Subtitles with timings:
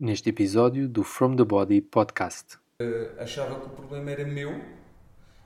[0.00, 2.56] neste episódio do From the Body podcast.
[2.80, 4.58] Uh, achava que o problema era meu,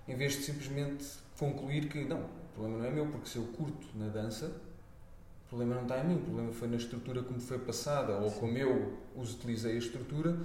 [0.07, 1.05] em vez de simplesmente
[1.37, 4.47] concluir que não, o problema não é meu, porque se eu curto na dança,
[5.47, 8.31] o problema não está em mim, o problema foi na estrutura como foi passada ou
[8.31, 10.37] como eu os utilizei a estrutura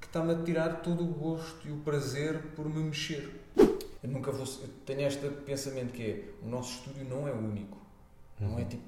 [0.00, 3.30] que está-me a tirar todo o gosto e o prazer por me mexer.
[3.56, 4.44] Eu nunca vou.
[4.44, 7.78] Eu tenho este pensamento que é: o nosso estúdio não é único.
[8.40, 8.48] Uhum.
[8.48, 8.82] Não é tipo.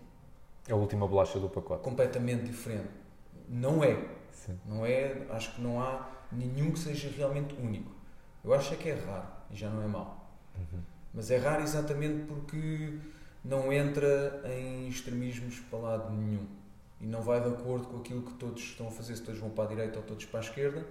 [0.67, 1.85] É a última bolacha do pacote.
[1.85, 2.89] Completamente diferente.
[3.49, 4.24] Não é.
[4.35, 4.59] Sim.
[4.67, 5.27] Não é.
[5.31, 7.91] Acho que não há nenhum que seja realmente único.
[8.45, 10.31] Eu acho é que é raro e já não é mau.
[10.57, 10.81] Uhum.
[11.15, 12.99] Mas é raro exatamente porque
[13.45, 16.47] não entra em extremismos para lado nenhum
[17.01, 19.51] e não vai de acordo com aquilo que todos estão a fazer, se todos vão
[19.51, 20.87] para a direita ou todos para a esquerda.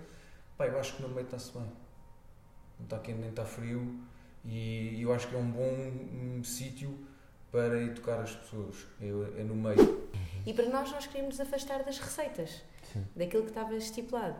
[0.57, 1.65] Pá, eu acho que no meio está-se bem.
[2.79, 3.99] Não está quente nem está frio
[4.45, 6.97] e eu acho que é um bom um sítio
[7.51, 8.75] para educar as pessoas.
[8.99, 10.09] É, é, no meio.
[10.45, 12.61] E para nós, nós queríamos nos afastar das receitas,
[12.93, 13.05] Sim.
[13.15, 14.37] daquilo que estava estipulado.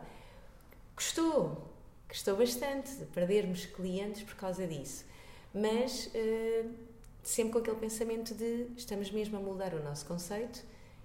[0.94, 1.70] Custou,
[2.08, 5.04] custou bastante perdermos clientes por causa disso,
[5.52, 6.70] mas uh,
[7.22, 10.62] sempre com aquele pensamento de estamos mesmo a moldar o nosso conceito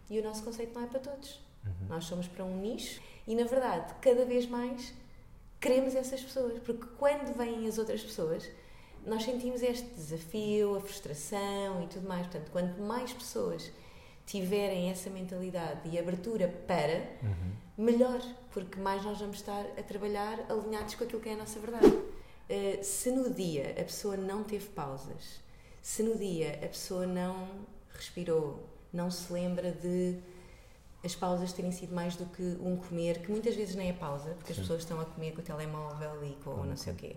[0.09, 1.39] e o nosso conceito não é para todos.
[1.65, 1.87] Uhum.
[1.89, 4.93] Nós somos para um nicho e, na verdade, cada vez mais
[5.59, 8.49] queremos essas pessoas, porque quando vêm as outras pessoas,
[9.05, 12.27] nós sentimos este desafio, a frustração e tudo mais.
[12.27, 13.71] Portanto, quanto mais pessoas
[14.29, 17.51] tiverem essa mentalidade e abertura para, uhum.
[17.75, 21.59] melhor, porque mais nós vamos estar a trabalhar alinhados com aquilo que é a nossa
[21.59, 21.87] verdade.
[21.87, 25.41] Uh, se no dia a pessoa não teve pausas,
[25.81, 30.19] se no dia a pessoa não respirou, não se lembra de
[31.03, 34.35] as pausas terem sido mais do que um comer, que muitas vezes nem é pausa,
[34.35, 34.59] porque Sim.
[34.61, 37.15] as pessoas estão a comer com o telemóvel e com não sei o quê.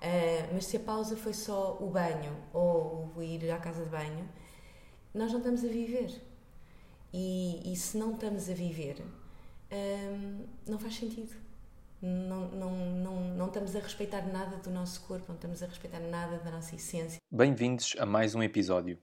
[0.00, 3.90] Uh, mas se a pausa foi só o banho ou o ir à casa de
[3.90, 4.26] banho,
[5.12, 6.29] nós não estamos a viver.
[7.12, 9.02] E, e se não estamos a viver,
[9.72, 11.34] um, não faz sentido.
[12.00, 16.00] Não, não, não, não estamos a respeitar nada do nosso corpo, não estamos a respeitar
[16.00, 17.18] nada da nossa essência.
[17.30, 18.96] Bem-vindos a mais um episódio.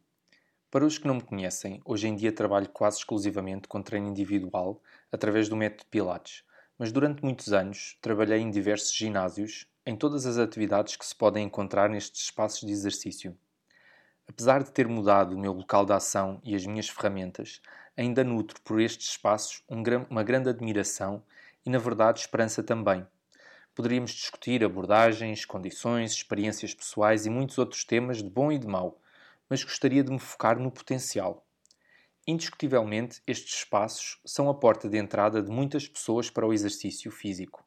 [0.72, 4.82] Para os que não me conhecem, hoje em dia trabalho quase exclusivamente com treino individual
[5.12, 6.44] através do método Pilates,
[6.78, 11.46] mas durante muitos anos trabalhei em diversos ginásios, em todas as atividades que se podem
[11.46, 13.38] encontrar nestes espaços de exercício.
[14.28, 17.62] Apesar de ter mudado o meu local de ação e as minhas ferramentas,
[17.96, 19.64] ainda nutro por estes espaços
[20.10, 21.24] uma grande admiração
[21.66, 23.08] e, na verdade, esperança também.
[23.74, 29.00] Poderíamos discutir abordagens, condições, experiências pessoais e muitos outros temas de bom e de mau,
[29.50, 31.46] mas gostaria de me focar no potencial.
[32.28, 37.64] Indiscutivelmente, estes espaços são a porta de entrada de muitas pessoas para o exercício físico.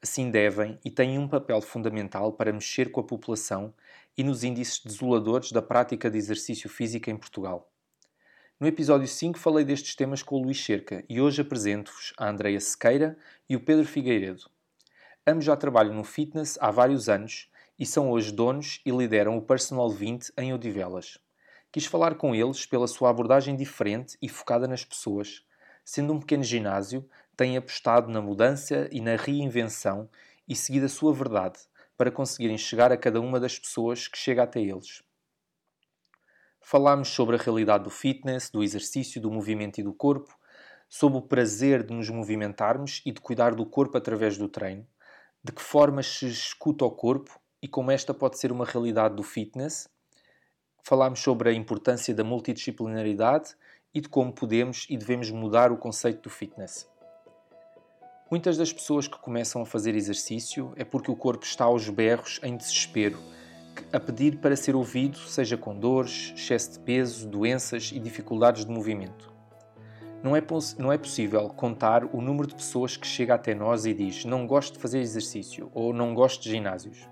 [0.00, 3.74] Assim devem e têm um papel fundamental para mexer com a população
[4.16, 7.70] e nos índices desoladores da prática de exercício físico em Portugal.
[8.58, 12.60] No episódio 5 falei destes temas com o Luís Cerca e hoje apresento-vos a Andreia
[12.60, 14.48] Sequeira e o Pedro Figueiredo.
[15.26, 19.42] Ambos já trabalham no fitness há vários anos e são hoje donos e lideram o
[19.42, 21.18] Personal 20 em Odivelas.
[21.72, 25.42] Quis falar com eles pela sua abordagem diferente e focada nas pessoas.
[25.84, 27.04] Sendo um pequeno ginásio,
[27.36, 30.08] têm apostado na mudança e na reinvenção
[30.46, 31.58] e seguido a sua verdade
[31.96, 35.02] para conseguirem chegar a cada uma das pessoas que chega até eles.
[36.60, 40.34] Falámos sobre a realidade do fitness, do exercício, do movimento e do corpo,
[40.88, 44.86] sobre o prazer de nos movimentarmos e de cuidar do corpo através do treino,
[45.42, 49.22] de que forma se escuta o corpo e como esta pode ser uma realidade do
[49.22, 49.88] fitness.
[50.82, 53.54] Falámos sobre a importância da multidisciplinaridade
[53.92, 56.88] e de como podemos e devemos mudar o conceito do fitness.
[58.30, 62.40] Muitas das pessoas que começam a fazer exercício é porque o corpo está aos berros
[62.42, 63.18] em desespero
[63.92, 68.70] a pedir para ser ouvido, seja com dores, excesso de peso, doenças e dificuldades de
[68.70, 69.32] movimento.
[70.22, 70.42] Não é,
[70.78, 74.46] não é possível contar o número de pessoas que chega até nós e diz não
[74.46, 77.06] gosto de fazer exercício ou não gosto de ginásios.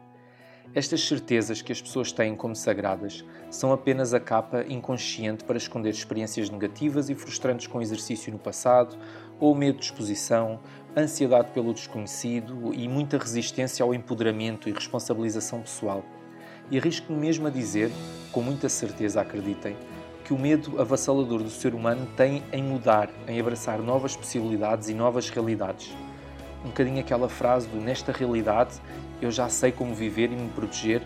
[0.74, 5.90] Estas certezas que as pessoas têm como sagradas são apenas a capa inconsciente para esconder
[5.90, 8.96] experiências negativas e frustrantes com exercício no passado,
[9.38, 10.60] ou medo de exposição,
[10.96, 16.04] ansiedade pelo desconhecido e muita resistência ao empoderamento e responsabilização pessoal.
[16.70, 17.90] E arrisco-me mesmo a dizer,
[18.30, 19.76] com muita certeza acreditem,
[20.24, 24.94] que o medo avassalador do ser humano tem em mudar, em abraçar novas possibilidades e
[24.94, 25.94] novas realidades.
[26.64, 28.80] Um bocadinho aquela frase do nesta realidade
[29.20, 31.02] eu já sei como viver e me proteger,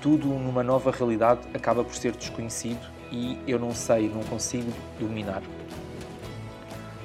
[0.00, 5.42] tudo numa nova realidade acaba por ser desconhecido e eu não sei, não consigo dominar.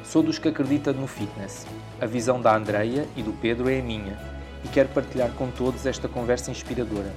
[0.10, 1.68] Sou dos que acredita no fitness.
[2.02, 4.18] A visão da Andreia e do Pedro é a minha
[4.66, 7.14] e quero partilhar com todos esta conversa inspiradora.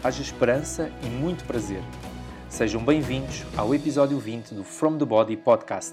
[0.00, 1.82] Haja esperança e muito prazer.
[2.48, 5.92] Sejam bem-vindos ao episódio 20 do From the Body Podcast.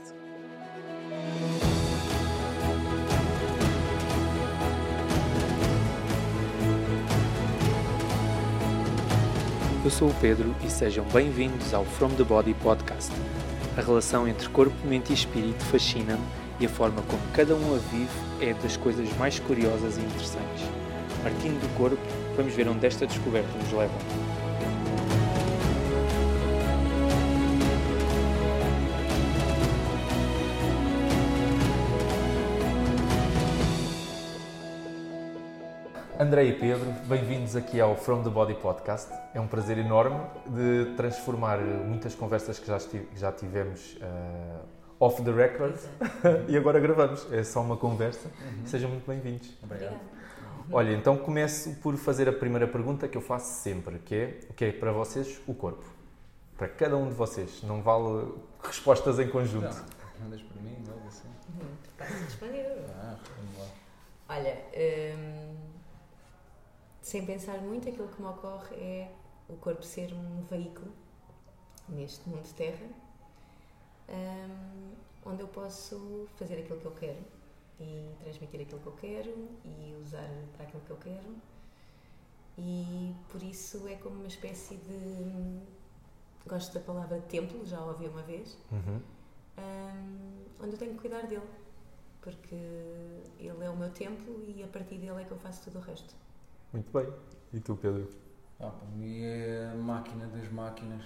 [9.84, 13.12] Eu sou o Pedro e sejam bem-vindos ao From the Body Podcast.
[13.76, 17.78] A relação entre corpo, mente e espírito fascina-me e a forma como cada um a
[17.78, 20.64] vive é das coisas mais curiosas e interessantes.
[21.22, 21.98] Partindo do corpo,
[22.38, 23.94] vamos ver onde esta descoberta nos leva.
[36.18, 39.12] André e Pedro, bem-vindos aqui ao From the Body Podcast.
[39.34, 42.78] É um prazer enorme de transformar muitas conversas que já,
[43.18, 44.73] já tivemos uh,
[45.04, 45.76] off the record
[46.48, 47.32] e agora gravamos.
[47.32, 48.28] É só uma conversa.
[48.28, 48.66] Uhum.
[48.66, 49.50] Sejam muito bem-vindos.
[49.62, 50.00] Obrigado.
[50.72, 54.54] Olha, então começo por fazer a primeira pergunta que eu faço sempre, que é o
[54.54, 55.84] que é para vocês o corpo?
[56.58, 57.62] Para cada um de vocês.
[57.64, 58.32] Não vale
[58.64, 59.66] respostas em conjunto.
[59.66, 61.28] Não, mandas para mim, logo assim.
[61.98, 62.86] Podes responder.
[62.90, 63.66] Ah, vamos lá.
[64.30, 65.54] Olha, hum
[67.04, 69.12] sem pensar muito, aquilo que me ocorre é
[69.50, 70.92] o corpo ser um veículo
[71.90, 72.88] neste mundo de terra
[74.14, 77.24] um, onde eu posso fazer aquilo que eu quero
[77.80, 81.36] e transmitir aquilo que eu quero e usar para aquilo que eu quero
[82.58, 85.60] e por isso é como uma espécie de
[86.48, 89.02] gosto da palavra templo, já ouvi uma vez uhum.
[89.58, 91.50] um, onde eu tenho que cuidar dele
[92.22, 92.56] porque
[93.40, 95.82] ele é o meu templo e a partir dele é que eu faço tudo o
[95.82, 96.16] resto
[96.74, 97.08] muito bem.
[97.54, 98.10] E tu, Pedro?
[98.60, 101.04] Ah, para mim é a máquina das máquinas.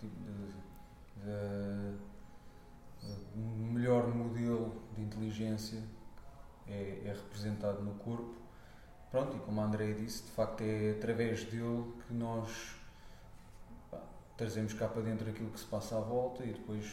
[0.00, 1.98] Tipo, de, de,
[3.34, 5.82] o melhor modelo de inteligência
[6.66, 8.34] é, é, representado no corpo.
[9.10, 12.76] Pronto, e como a Andrea disse, de facto é através dele que nós
[13.90, 13.98] pá,
[14.36, 16.84] trazemos cá para dentro aquilo que se passa à volta e depois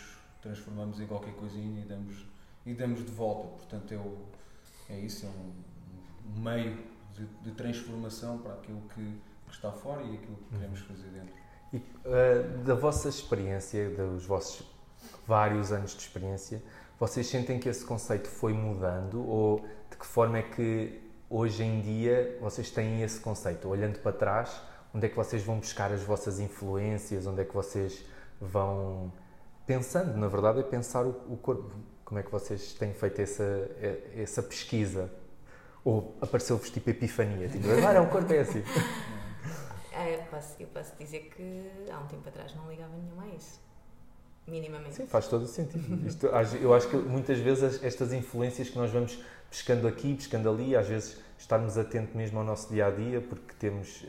[0.41, 2.25] transformamos em qualquer coisinha e damos,
[2.65, 3.47] e damos de volta.
[3.49, 4.17] Portanto, é, o,
[4.89, 5.53] é isso, é um,
[6.31, 6.77] um meio
[7.13, 10.87] de, de transformação para aquilo que, que, está fora e aquilo que queremos uhum.
[10.87, 11.33] fazer dentro.
[11.73, 14.74] E uh, da vossa experiência, dos vossos
[15.27, 16.61] vários anos de experiência,
[16.99, 21.81] vocês sentem que esse conceito foi mudando ou de que forma é que hoje em
[21.81, 23.67] dia vocês têm esse conceito?
[23.67, 24.61] Olhando para trás,
[24.93, 27.27] onde é que vocês vão buscar as vossas influências?
[27.27, 28.05] Onde é que vocês
[28.39, 29.11] vão
[29.65, 30.17] pensando?
[30.17, 31.71] Na verdade, é pensar o, o corpo.
[32.05, 33.69] Como é que vocês têm feito essa,
[34.15, 35.11] essa pesquisa?
[35.83, 37.49] Ou apareceu-vos tipo epifania?
[37.49, 38.63] Tipo, agora é um corpo é assim.
[39.97, 43.27] É, eu, posso, eu posso dizer que há um tempo atrás não ligava nenhuma a
[43.29, 43.61] isso.
[44.47, 44.95] Minimamente.
[44.95, 46.07] Sim, faz todo o sentido.
[46.07, 46.27] Isto,
[46.61, 49.19] eu acho que muitas vezes estas influências que nós vamos
[49.49, 53.53] pescando aqui, pescando ali, às vezes estarmos atentos mesmo ao nosso dia a dia, porque
[53.59, 54.07] temos uh,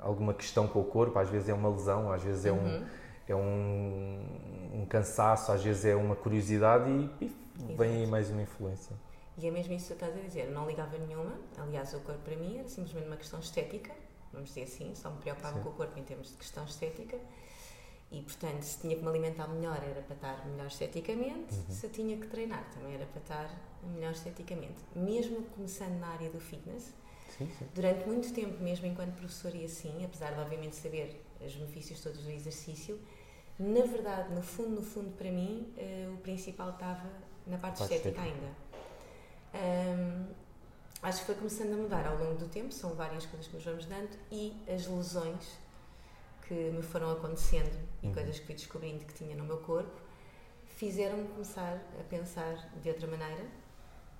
[0.00, 2.86] alguma questão com o corpo, às vezes é uma lesão, às vezes é um, uhum.
[3.28, 6.90] é um, um cansaço, às vezes é uma curiosidade
[7.20, 8.96] e, e vem aí mais uma influência.
[9.38, 10.50] E é mesmo isso que estás a dizer.
[10.50, 11.32] não ligava nenhuma.
[11.56, 13.92] Aliás, o corpo para mim era simplesmente uma questão estética,
[14.32, 14.94] vamos dizer assim.
[14.94, 15.62] Só me preocupava Sim.
[15.62, 17.16] com o corpo em termos de questão estética.
[18.12, 21.54] E, portanto, se tinha que me alimentar melhor era para estar melhor esteticamente.
[21.54, 21.70] Uhum.
[21.70, 24.82] Se tinha que treinar também era para estar melhor esteticamente.
[24.94, 26.92] Mesmo começando na área do fitness,
[27.38, 27.66] sim, sim.
[27.72, 32.22] durante muito tempo, mesmo enquanto professor e assim, apesar de obviamente saber os benefícios todos
[32.22, 32.98] do exercício,
[33.58, 37.08] na verdade, no fundo, no fundo, para mim, uh, o principal estava
[37.46, 38.70] na parte, parte estética, estética ainda.
[39.52, 40.26] Um,
[41.02, 43.64] acho que foi começando a mudar ao longo do tempo, são várias coisas que nos
[43.64, 45.59] vamos dando e as lesões
[46.50, 47.70] que me foram acontecendo
[48.02, 48.12] e uhum.
[48.12, 50.00] coisas que fui descobrindo que tinha no meu corpo
[50.64, 53.44] fizeram-me começar a pensar de outra maneira.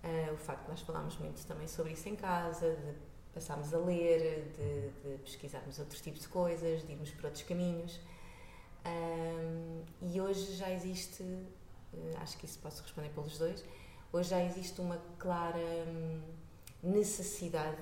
[0.05, 2.95] Uh, o facto de nós falámos muito também sobre isso em casa, de
[3.35, 8.01] passarmos a ler, de, de pesquisarmos outros tipos de coisas, de irmos por outros caminhos.
[8.87, 13.65] Um, e hoje já existe, uh, acho que isso posso responder pelos dois,
[14.13, 16.21] Hoje já existe uma clara hum,
[16.83, 17.81] necessidade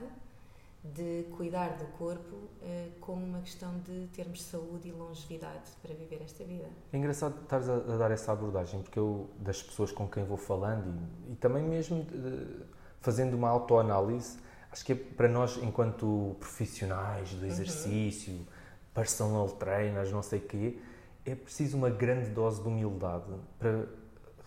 [0.95, 6.23] de cuidar do corpo uh, como uma questão de termos saúde e longevidade para viver
[6.23, 6.69] esta vida.
[6.93, 10.37] É engraçado estares a, a, dar essa abordagem, porque eu, das pessoas com quem vou
[10.37, 10.95] falando
[11.29, 12.67] e, e também mesmo uh,
[13.01, 14.39] fazendo uma autoanálise,
[14.71, 17.47] acho que é para nós, enquanto profissionais do uhum.
[17.47, 18.47] exercício, uhum.
[18.95, 20.79] personal trainers, não sei o quê,
[21.25, 23.87] é preciso uma grande dose de humildade para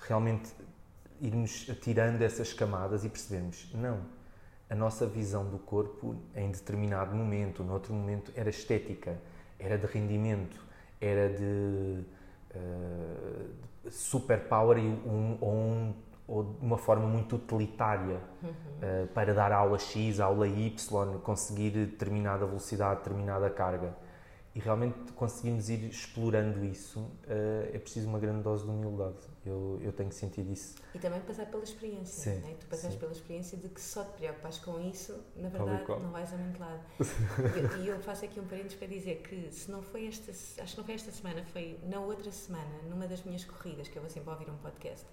[0.07, 0.51] realmente
[1.19, 3.99] irmos tirando essas camadas e percebermos, não,
[4.71, 9.19] a nossa visão do corpo em determinado momento, noutro momento, era estética,
[9.59, 10.63] era de rendimento,
[11.01, 12.05] era de
[12.55, 15.93] uh, superpower e um, ou, um,
[16.25, 18.49] ou de uma forma muito utilitária uhum.
[18.49, 23.93] uh, para dar aula X, aula Y, conseguir determinada velocidade, determinada carga.
[24.53, 29.15] E realmente conseguimos ir explorando isso, uh, é preciso uma grande dose de humildade.
[29.45, 30.75] Eu, eu tenho sentido isso.
[30.93, 32.33] E também passar pela experiência.
[32.33, 32.55] Sim, é?
[32.55, 36.33] Tu passaste pela experiência de que só te preocupas com isso, na verdade, não vais
[36.33, 36.81] a muito lado.
[37.79, 40.71] e eu, eu faço aqui um parênteses para dizer que se não foi esta, acho
[40.73, 44.01] que não foi esta semana, foi na outra semana, numa das minhas corridas, que eu
[44.01, 45.07] vou sempre ouvir um podcast,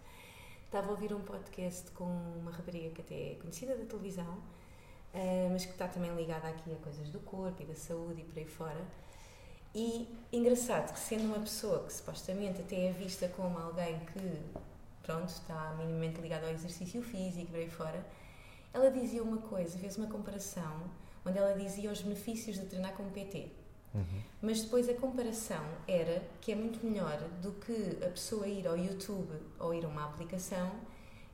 [0.64, 2.04] estava a ouvir um podcast com
[2.40, 4.34] uma rapariga que até é conhecida da televisão,
[5.14, 8.24] uh, mas que está também ligada aqui a coisas do corpo e da saúde e
[8.24, 8.84] por aí fora
[9.74, 14.40] e engraçado que sendo uma pessoa que supostamente até é vista como alguém que
[15.08, 18.06] pronto, está minimamente ligado ao exercício físico por aí fora,
[18.74, 20.82] ela dizia uma coisa, fez uma comparação
[21.24, 23.48] onde ela dizia os benefícios de treinar com PT.
[23.94, 24.22] Uhum.
[24.42, 28.76] Mas depois a comparação era que é muito melhor do que a pessoa ir ao
[28.76, 30.70] YouTube ou ir a uma aplicação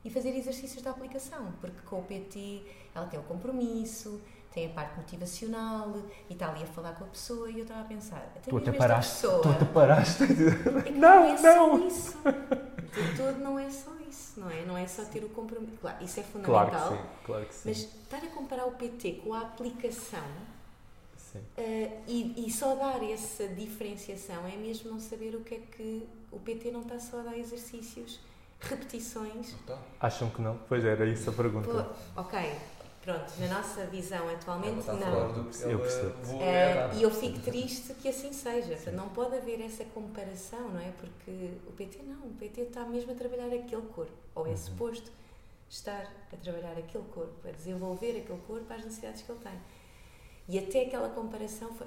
[0.05, 2.63] e fazer exercícios da aplicação, porque com o PT
[2.95, 4.21] ela tem o compromisso,
[4.55, 5.93] tem a parte motivacional
[6.31, 8.57] e está ali a falar com a pessoa e eu estava a pensar, até tu
[8.57, 10.23] até paraste, pessoa, tu até paraste.
[10.23, 11.79] É não, não é não.
[11.79, 12.19] só isso.
[12.95, 14.65] De todo não é só isso, não é?
[14.65, 15.77] Não é só ter o compromisso.
[15.81, 16.71] Claro, isso é fundamental.
[16.71, 17.69] Claro que sim, claro que sim.
[17.69, 20.23] Mas estar a comparar o PT com a aplicação
[21.35, 26.09] uh, e, e só dar essa diferenciação é mesmo não saber o que é que
[26.31, 28.21] o PT não está só a dar exercícios
[28.61, 29.55] repetições.
[30.01, 30.59] Acham que não?
[30.69, 31.69] Pois era isso a pergunta.
[31.69, 32.39] Pô, ok,
[33.05, 35.37] Pronto, na nossa visão atualmente, não.
[35.37, 36.41] eu percebo.
[36.41, 38.79] É, e eu fico triste que assim seja.
[38.79, 38.93] Sim.
[38.93, 40.91] Não pode haver essa comparação, não é?
[40.99, 44.57] Porque o PT não, o PT está mesmo a trabalhar aquele corpo, ou é uhum.
[44.57, 45.13] suposto
[45.69, 49.61] estar a trabalhar aquele corpo, a desenvolver aquele corpo às necessidades que ele tem.
[50.49, 51.87] E até aquela comparação foi.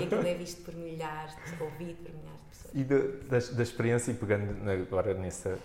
[0.00, 2.74] e aquilo é visto por milhares, ouvido por milhares de pessoas.
[2.74, 2.98] E da,
[3.38, 5.58] da, da experiência, e pegando agora nessa,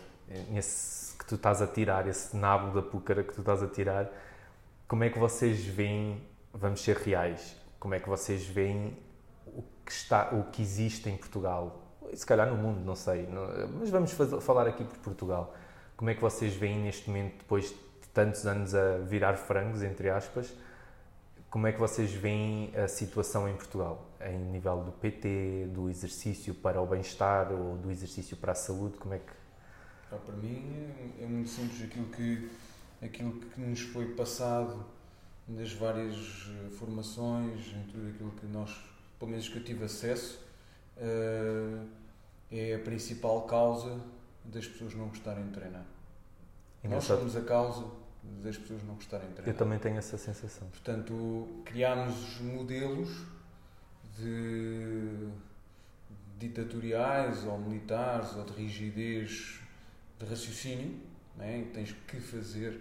[0.49, 4.11] nesse que tu estás a tirar, esse nabo da púcara que tu estás a tirar,
[4.87, 6.21] como é que vocês veem,
[6.53, 8.97] vamos ser reais, como é que vocês veem
[9.47, 13.27] o que, está, o que existe em Portugal, e se calhar no mundo, não sei,
[13.79, 15.55] mas vamos fazer, falar aqui por Portugal.
[15.95, 20.09] Como é que vocês veem neste momento, depois de tantos anos a virar frangos, entre
[20.09, 20.53] aspas,
[21.49, 24.05] como é que vocês veem a situação em Portugal?
[24.19, 28.97] Em nível do PT, do exercício para o bem-estar ou do exercício para a saúde,
[28.97, 29.42] como é que
[30.19, 30.63] para mim
[31.19, 32.49] é muito simples aquilo que,
[33.01, 34.85] aquilo que nos foi passado
[35.47, 38.73] nas várias eh, formações, em tudo aquilo que nós,
[39.19, 40.39] pelo menos que eu tive acesso,
[40.97, 41.85] uh,
[42.51, 43.99] é a principal causa
[44.45, 45.85] das pessoas não gostarem de treinar.
[46.83, 47.85] Nós somos a causa
[48.41, 49.53] das pessoas não gostarem de treinar.
[49.53, 50.67] Eu também tenho essa sensação.
[50.69, 53.25] Portanto, criámos modelos
[54.17, 55.29] de
[56.37, 59.62] ditatoriais ou militares ou de rigidez
[60.23, 60.99] de raciocínio,
[61.39, 61.63] é?
[61.73, 62.79] tens que fazer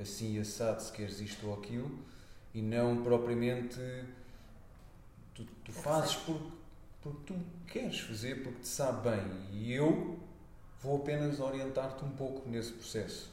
[0.00, 1.90] assim assado se queres isto ou aquilo,
[2.52, 3.78] e não propriamente
[5.34, 6.48] tu, tu fazes porque,
[7.02, 7.34] porque tu
[7.66, 9.22] queres fazer, porque te sabe bem.
[9.52, 10.18] E eu
[10.80, 13.32] vou apenas orientar-te um pouco nesse processo.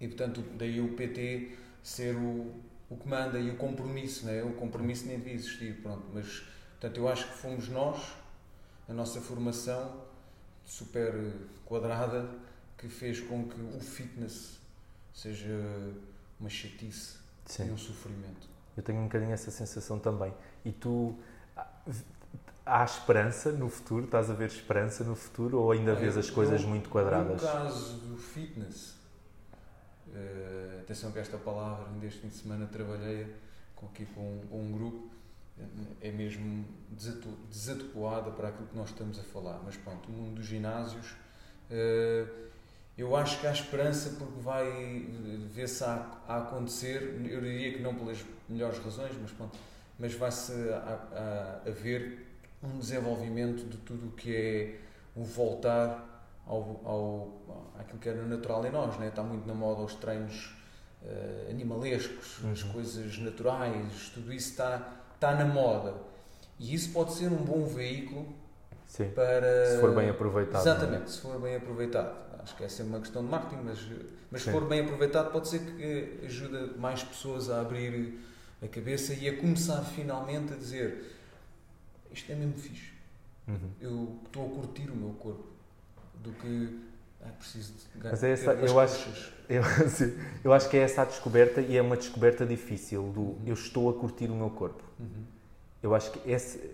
[0.00, 2.52] E portanto, daí o PT ser o,
[2.90, 4.42] o que manda e o compromisso, né?
[4.42, 6.04] o compromisso nem devia existir, pronto.
[6.12, 8.16] Mas, portanto, eu acho que fomos nós,
[8.88, 10.08] a nossa formação
[10.64, 11.12] super
[11.64, 12.28] quadrada,
[12.78, 14.58] que fez com que o fitness
[15.12, 15.52] seja
[16.38, 17.68] uma chatice Sim.
[17.68, 18.48] e um sofrimento.
[18.76, 20.32] Eu tenho um bocadinho essa sensação também.
[20.64, 21.18] E tu,
[22.64, 24.04] há esperança no futuro?
[24.04, 27.42] Estás a ver esperança no futuro ou ainda vês as coisas eu, muito quadradas?
[27.42, 28.94] No caso do fitness,
[30.06, 33.34] uh, atenção que esta palavra, este fim de semana trabalhei
[33.74, 35.10] com, aqui com um, com um grupo,
[36.00, 36.64] é mesmo
[37.50, 39.60] desadequada para aquilo que nós estamos a falar.
[39.64, 41.16] Mas pronto, o mundo dos ginásios.
[41.68, 42.47] Uh,
[42.98, 45.06] eu acho que há esperança porque vai
[45.54, 47.00] ver-se a, a, acontecer,
[47.30, 49.56] eu diria que não pelas melhores razões, mas pronto,
[49.96, 52.26] mas vai-se a, a, a, ver
[52.60, 54.80] um desenvolvimento de tudo o que é
[55.14, 59.08] o voltar ao, ao, àquilo que era natural em nós, né?
[59.08, 60.56] está muito na moda os treinos
[61.02, 62.50] uh, animalescos, uhum.
[62.50, 65.94] as coisas naturais, tudo isso está, está na moda.
[66.58, 68.26] E isso pode ser um bom veículo
[68.86, 69.66] Sim, para.
[69.66, 70.58] Se for bem aproveitado.
[70.58, 70.62] É?
[70.62, 71.06] Exatamente, é?
[71.06, 73.78] se for bem aproveitado acho que essa é uma questão de marketing, mas,
[74.30, 78.18] mas se for bem aproveitado, pode ser que ajude mais pessoas a abrir
[78.62, 81.14] a cabeça e a começar finalmente a dizer
[82.10, 82.92] isto é mesmo fixe.
[83.46, 83.70] Uhum.
[83.80, 85.46] Eu estou a curtir o meu corpo
[86.22, 86.80] do que
[87.22, 88.12] ah, preciso de ganhar.
[88.12, 89.62] Mas é essa, eu, acho, eu,
[90.44, 93.42] eu acho que é essa a descoberta e é uma descoberta difícil do uhum.
[93.44, 94.82] eu estou a curtir o meu corpo.
[94.98, 95.24] Uhum.
[95.82, 96.70] Eu acho que esse,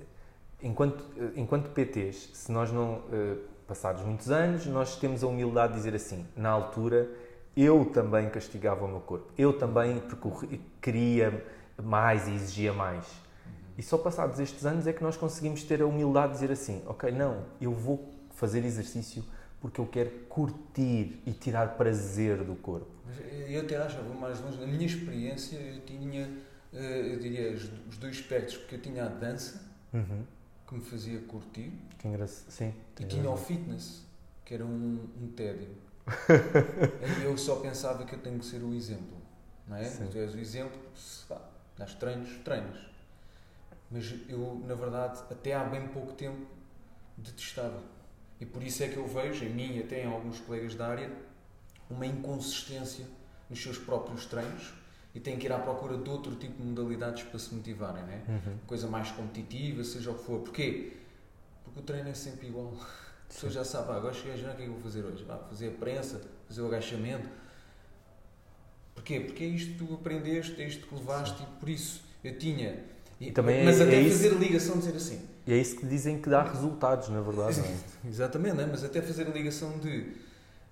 [0.62, 1.04] enquanto,
[1.34, 2.98] enquanto PTs, se nós não.
[2.98, 7.08] Uh, passados muitos anos, nós temos a humildade de dizer assim: na altura
[7.56, 10.02] eu também castigava o meu corpo, eu também
[10.80, 11.44] queria
[11.82, 13.06] mais e exigia mais.
[13.76, 16.82] E só passados estes anos é que nós conseguimos ter a humildade de dizer assim:
[16.86, 19.24] ok, não, eu vou fazer exercício
[19.60, 22.86] porque eu quero curtir e tirar prazer do corpo.
[23.48, 26.30] Eu até acho, vou mais longe, na minha experiência eu tinha,
[26.72, 27.52] eh, eu diria,
[27.88, 30.22] os dois aspectos, porque eu tinha a dança, uhum.
[30.66, 32.50] Que me fazia curtir, que engraçado.
[32.50, 34.02] Sim, e tinha o fitness,
[34.44, 35.68] que era um, um tédio.
[37.20, 39.16] e eu só pensava que eu tenho que ser o exemplo,
[39.66, 39.84] não é?
[39.84, 40.08] Sim.
[40.10, 40.78] Tu és o exemplo,
[41.78, 42.78] nas treinos, treinos.
[43.90, 46.46] Mas eu, na verdade, até há bem pouco tempo
[47.16, 47.82] detestava.
[48.40, 50.88] E por isso é que eu vejo, em mim e até em alguns colegas da
[50.88, 51.10] área,
[51.88, 53.06] uma inconsistência
[53.48, 54.74] nos seus próprios treinos
[55.14, 58.22] e têm que ir à procura de outro tipo de modalidades para se motivarem, né?
[58.28, 58.58] Uhum.
[58.66, 60.40] Coisa mais competitiva, seja o que for.
[60.40, 60.92] Porquê?
[61.62, 62.74] Porque o treino é sempre igual.
[63.24, 65.02] A pessoa já sabe, ah, agora cheguei a o que é que eu vou fazer
[65.02, 65.26] hoje?
[65.28, 67.28] Ah, fazer a prensa, fazer o agachamento.
[68.94, 69.18] Porquê?
[69.18, 71.44] Porque é isto que tu aprendeste, é isto que levaste Sim.
[71.44, 72.84] e por isso eu tinha.
[73.18, 75.28] E, também mas é, até é fazer isso, a ligação, dizer assim.
[75.46, 77.60] E é isso que dizem que dá resultados, na verdade.
[77.60, 77.76] É?
[78.06, 78.66] Exatamente, é?
[78.66, 80.12] mas até fazer a ligação de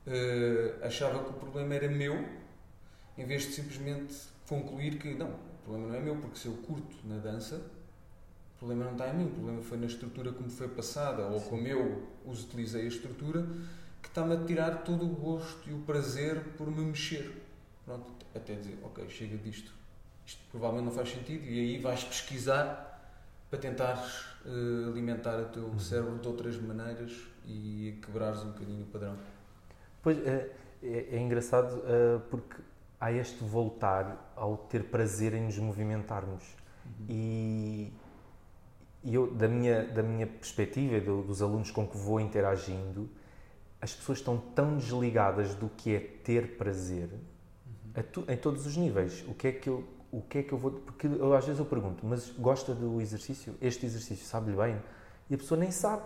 [0.07, 2.25] uh, achava que o problema era meu,
[3.19, 4.15] em vez de simplesmente
[4.53, 8.59] concluir que não, o problema não é meu, porque se eu curto na dança, o
[8.59, 11.67] problema não está em mim, o problema foi na estrutura como foi passada, ou como
[11.67, 13.47] eu os utilizei a estrutura,
[14.03, 17.43] que está-me a tirar todo o gosto e o prazer por me mexer.
[17.85, 19.73] Pronto, até dizer, ok, chega disto.
[20.27, 22.91] Isto provavelmente não faz sentido, e aí vais pesquisar
[23.51, 25.79] para tentares uh, alimentar o teu uhum.
[25.79, 27.13] cérebro de outras maneiras
[27.47, 29.17] e quebrares um bocadinho o padrão.
[30.03, 30.51] Pois é,
[30.83, 32.57] é, é engraçado uh, porque
[33.03, 36.45] há este voltar ao ter prazer em nos movimentarmos.
[36.87, 37.07] Uhum.
[37.09, 37.93] E,
[39.03, 43.11] e eu, da minha, da minha perspectiva, do, dos alunos com que vou interagindo,
[43.81, 47.11] as pessoas estão tão desligadas do que é ter prazer
[47.67, 48.03] uhum.
[48.13, 49.25] tu, em todos os níveis.
[49.27, 50.71] O que é que eu o que é que eu vou.
[50.71, 53.55] Porque eu, às vezes eu pergunto, mas gosta do exercício?
[53.61, 54.79] Este exercício sabe-lhe bem?
[55.29, 56.03] E a pessoa nem sabe.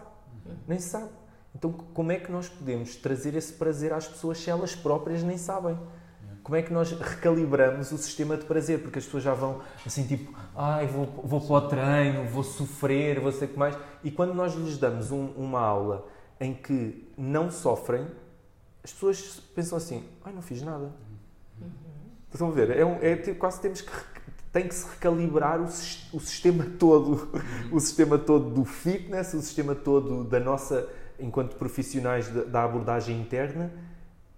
[0.47, 0.57] Uhum.
[0.67, 1.11] Nem sabe.
[1.55, 5.37] Então, como é que nós podemos trazer esse prazer às pessoas se elas próprias nem
[5.37, 5.77] sabem?
[6.47, 8.81] Como é que nós recalibramos o sistema de prazer?
[8.81, 13.19] Porque as pessoas já vão assim, tipo, ai, vou, vou para o treino, vou sofrer,
[13.19, 13.77] vou sei o que mais.
[14.05, 16.07] E quando nós lhes damos um, uma aula
[16.39, 18.07] em que não sofrem,
[18.85, 20.93] as pessoas pensam assim, ai, não fiz nada.
[22.33, 22.79] Estão a ver?
[22.79, 23.91] É, um, é quase temos que
[24.53, 27.29] tem que se recalibrar o, o sistema todo,
[27.73, 33.21] o sistema todo do fitness, o sistema todo da nossa, enquanto profissionais da, da abordagem
[33.21, 33.73] interna,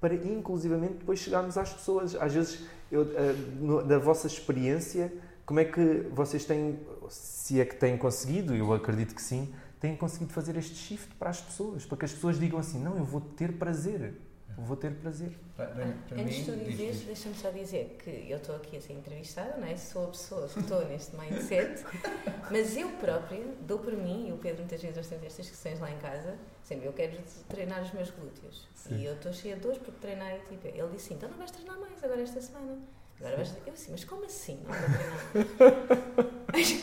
[0.01, 2.15] para inclusivamente depois chegarmos às pessoas.
[2.15, 5.13] Às vezes, eu, uh, da vossa experiência,
[5.45, 9.97] como é que vocês têm, se é que têm conseguido, eu acredito que sim, têm
[9.97, 13.05] conseguido fazer este shift para as pessoas, para que as pessoas digam assim, não, eu
[13.05, 14.15] vou ter prazer
[14.59, 15.31] vou ter prazer.
[15.57, 18.95] Para, para Antes de tu dizeres, deixa-me só dizer que eu estou aqui a ser
[18.95, 19.77] entrevistada, não é?
[19.77, 21.85] sou a pessoa que estou neste mindset,
[22.51, 25.79] mas eu própria dou por mim, e o Pedro muitas vezes nós temos estas questões
[25.81, 27.17] lá em casa, sempre eu quero
[27.49, 28.68] treinar os meus glúteos.
[28.89, 28.97] Sim.
[28.97, 31.51] E eu estou cheia de dores porque treinei, tipo, ele disse assim, então não vais
[31.51, 32.79] treinar mais agora esta semana.
[33.21, 33.55] Agora vais...
[33.67, 36.79] Eu assim, mas como assim não vou treinar?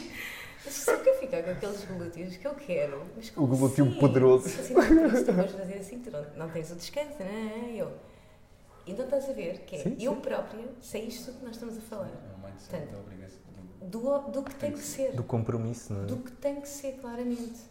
[0.69, 3.05] Só que eu ficar com aqueles glúteos que eu quero.
[3.15, 3.99] Mas o glúteo assim?
[3.99, 4.47] poderoso.
[4.47, 7.75] Assim, não, tu vais fazer assim, tu não, não tens o descanso, não é?
[7.75, 7.91] Eu.
[8.85, 10.21] Então estás a ver que é sim, eu sim.
[10.21, 12.07] própria sei isto que nós estamos a falar.
[12.09, 13.39] É um mindset obrigação.
[13.81, 15.11] Do, do que tem, tem que, que ser.
[15.13, 16.05] Do compromisso, não é?
[16.05, 17.61] Do que tem que ser, claramente.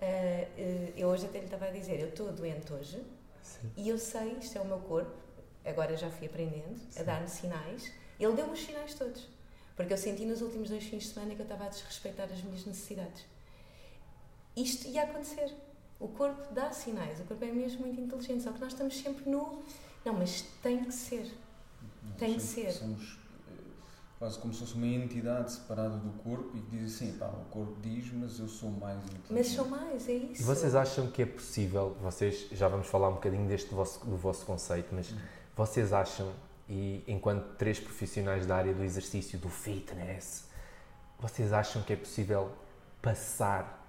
[0.00, 3.00] Uh, uh, eu hoje até lhe estava a dizer, eu estou doente hoje
[3.42, 3.70] sim.
[3.76, 5.12] e eu sei, isto é o meu corpo,
[5.64, 7.92] agora já fui aprendendo a dar-me sinais.
[8.18, 9.28] Ele deu-me os sinais todos.
[9.76, 12.42] Porque eu senti nos últimos dois fins de semana que eu estava a desrespeitar as
[12.42, 13.24] minhas necessidades.
[14.56, 15.52] Isto ia acontecer.
[15.98, 19.30] O corpo dá sinais, o corpo é mesmo muito inteligente, só que nós estamos sempre
[19.30, 19.62] no.
[20.04, 21.32] Não, mas tem que ser.
[22.18, 22.72] Tem que ser.
[22.72, 23.18] Somos
[24.22, 27.44] quase como se fosse uma entidade separada do corpo e que diz assim: pá, o
[27.50, 29.32] corpo diz, mas eu sou mais inteligente.
[29.32, 30.42] Mas sou mais, é isso.
[30.42, 31.96] E vocês acham que é possível?
[32.00, 35.16] Vocês já vamos falar um bocadinho deste vosso, do vosso conceito, mas hum.
[35.56, 36.32] vocês acham
[36.68, 40.44] e enquanto três profissionais da área do exercício, do fitness,
[41.18, 42.52] vocês acham que é possível
[43.02, 43.84] passar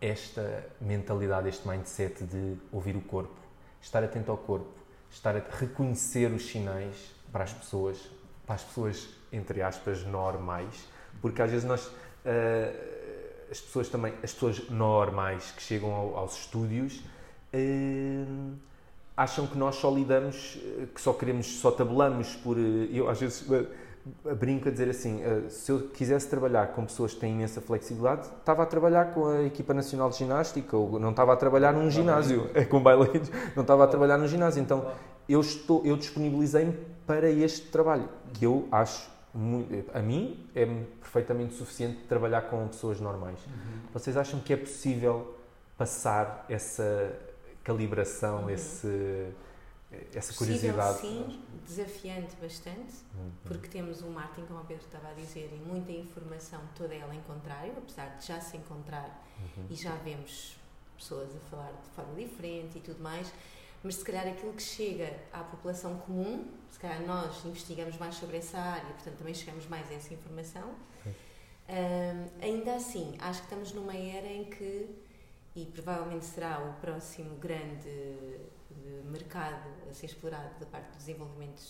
[0.00, 3.34] esta mentalidade, este mindset de ouvir o corpo,
[3.82, 4.70] estar atento ao corpo,
[5.10, 7.98] estar a reconhecer os sinais para as pessoas,
[8.46, 10.88] para as pessoas entre aspas normais,
[11.20, 12.94] porque às vezes nós uh,
[13.50, 17.02] as pessoas também, as pessoas normais que chegam ao, aos estúdios
[17.52, 18.52] uh,
[19.16, 22.58] acham que nós só lidamos, eh, que só queremos, só tabulamos por.
[22.58, 23.46] Eh, eu às vezes
[24.40, 28.64] brinco a dizer assim: se eu quisesse trabalhar com pessoas que têm imensa flexibilidade, estava
[28.64, 32.50] a trabalhar com a equipa nacional de ginástica, ou não estava a trabalhar num ginásio,
[32.54, 34.60] é com bailarinos, não estava a trabalhar num ginásio.
[34.60, 34.90] Então
[35.28, 39.13] eu, estou, eu disponibilizei-me para este trabalho, que eu acho
[39.92, 40.64] a mim é
[41.00, 43.38] perfeitamente suficiente trabalhar com pessoas normais.
[43.46, 43.80] Uhum.
[43.92, 45.36] Vocês acham que é possível
[45.76, 47.18] passar essa
[47.64, 48.50] calibração, uhum.
[48.50, 49.32] esse,
[50.14, 51.00] essa curiosidade?
[51.00, 53.30] sim, desafiante bastante, uhum.
[53.44, 57.14] porque temos um marketing, como o Pedro estava a dizer, e muita informação, toda ela
[57.14, 59.66] em contrário, apesar de já se encontrar uhum.
[59.68, 60.56] e já vemos
[60.96, 63.32] pessoas a falar de forma diferente e tudo mais,
[63.84, 68.38] mas se calhar aquilo que chega à população comum, se calhar nós investigamos mais sobre
[68.38, 70.74] essa área, portanto também chegamos mais a essa informação.
[71.68, 74.88] Um, ainda assim, acho que estamos numa era em que,
[75.54, 81.62] e provavelmente será o próximo grande eh, mercado a ser explorado da parte do desenvolvimento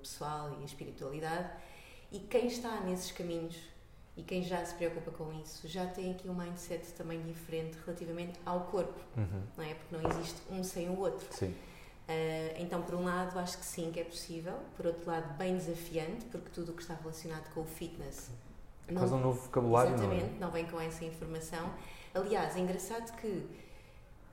[0.00, 1.50] pessoal e a espiritualidade,
[2.10, 3.56] e quem está nesses caminhos
[4.16, 8.40] e quem já se preocupa com isso já tem aqui um mindset também diferente relativamente
[8.46, 9.42] ao corpo, uhum.
[9.56, 9.74] não é?
[9.74, 11.26] Porque não existe um sem o outro.
[11.30, 11.54] Sim.
[12.08, 14.54] Uh, então, por um lado, acho que sim, que é possível.
[14.76, 18.30] Por outro lado, bem desafiante, porque tudo o que está relacionado com o fitness.
[18.88, 20.40] É quase um novo vocabulário, exatamente, não é?
[20.40, 21.70] não vem com essa informação.
[22.14, 23.46] Aliás, é engraçado que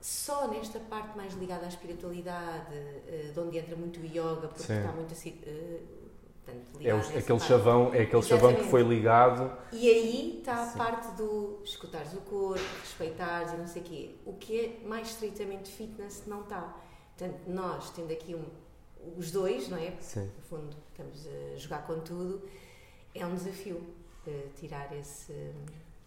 [0.00, 4.62] só nesta parte mais ligada à espiritualidade, uh, de onde entra muito o yoga, porque
[4.62, 4.78] sim.
[4.78, 5.38] está muito assim.
[5.46, 6.03] Uh,
[6.44, 9.50] Portanto, é, o, aquele chavão, é aquele chavão que foi ligado.
[9.72, 10.78] E aí está a Sim.
[10.78, 14.10] parte do escutares o corpo, respeitares e não sei o quê.
[14.26, 16.76] O que é mais estritamente fitness não está.
[17.16, 18.44] Portanto, nós tendo aqui um,
[19.16, 19.92] os dois, não é?
[20.00, 20.30] Sim.
[20.36, 22.42] No fundo, estamos a jogar com tudo.
[23.14, 23.76] É um desafio
[24.26, 25.32] uh, tirar esse.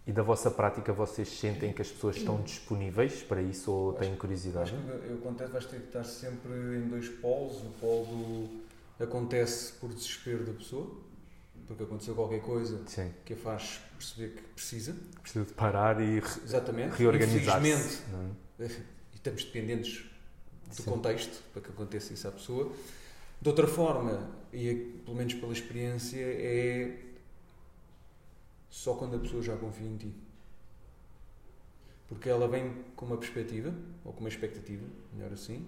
[0.06, 4.15] E da vossa prática, vocês sentem que as pessoas estão disponíveis para isso ou têm
[4.15, 4.73] curiosidade?
[4.73, 7.58] Acho que eu conto vais ter que estar sempre em dois polos.
[7.58, 8.66] O polo do
[8.99, 10.95] acontece por desespero da pessoa,
[11.67, 13.12] porque aconteceu qualquer coisa Sim.
[13.25, 14.95] que a faz perceber que precisa.
[15.21, 16.95] Precisa de parar e re Exatamente.
[16.95, 17.69] reorganizar-se.
[17.69, 18.03] Infelizmente,
[18.60, 18.65] é?
[19.13, 20.05] e estamos dependentes
[20.67, 20.83] do Sim.
[20.83, 22.71] contexto para que aconteça isso à pessoa.
[23.41, 24.73] De outra forma, e
[25.05, 26.97] pelo menos pela experiência, é
[28.69, 30.13] só quando a pessoa já confia em ti.
[32.07, 35.67] Porque ela vem com uma perspectiva, ou com uma expectativa, melhor assim,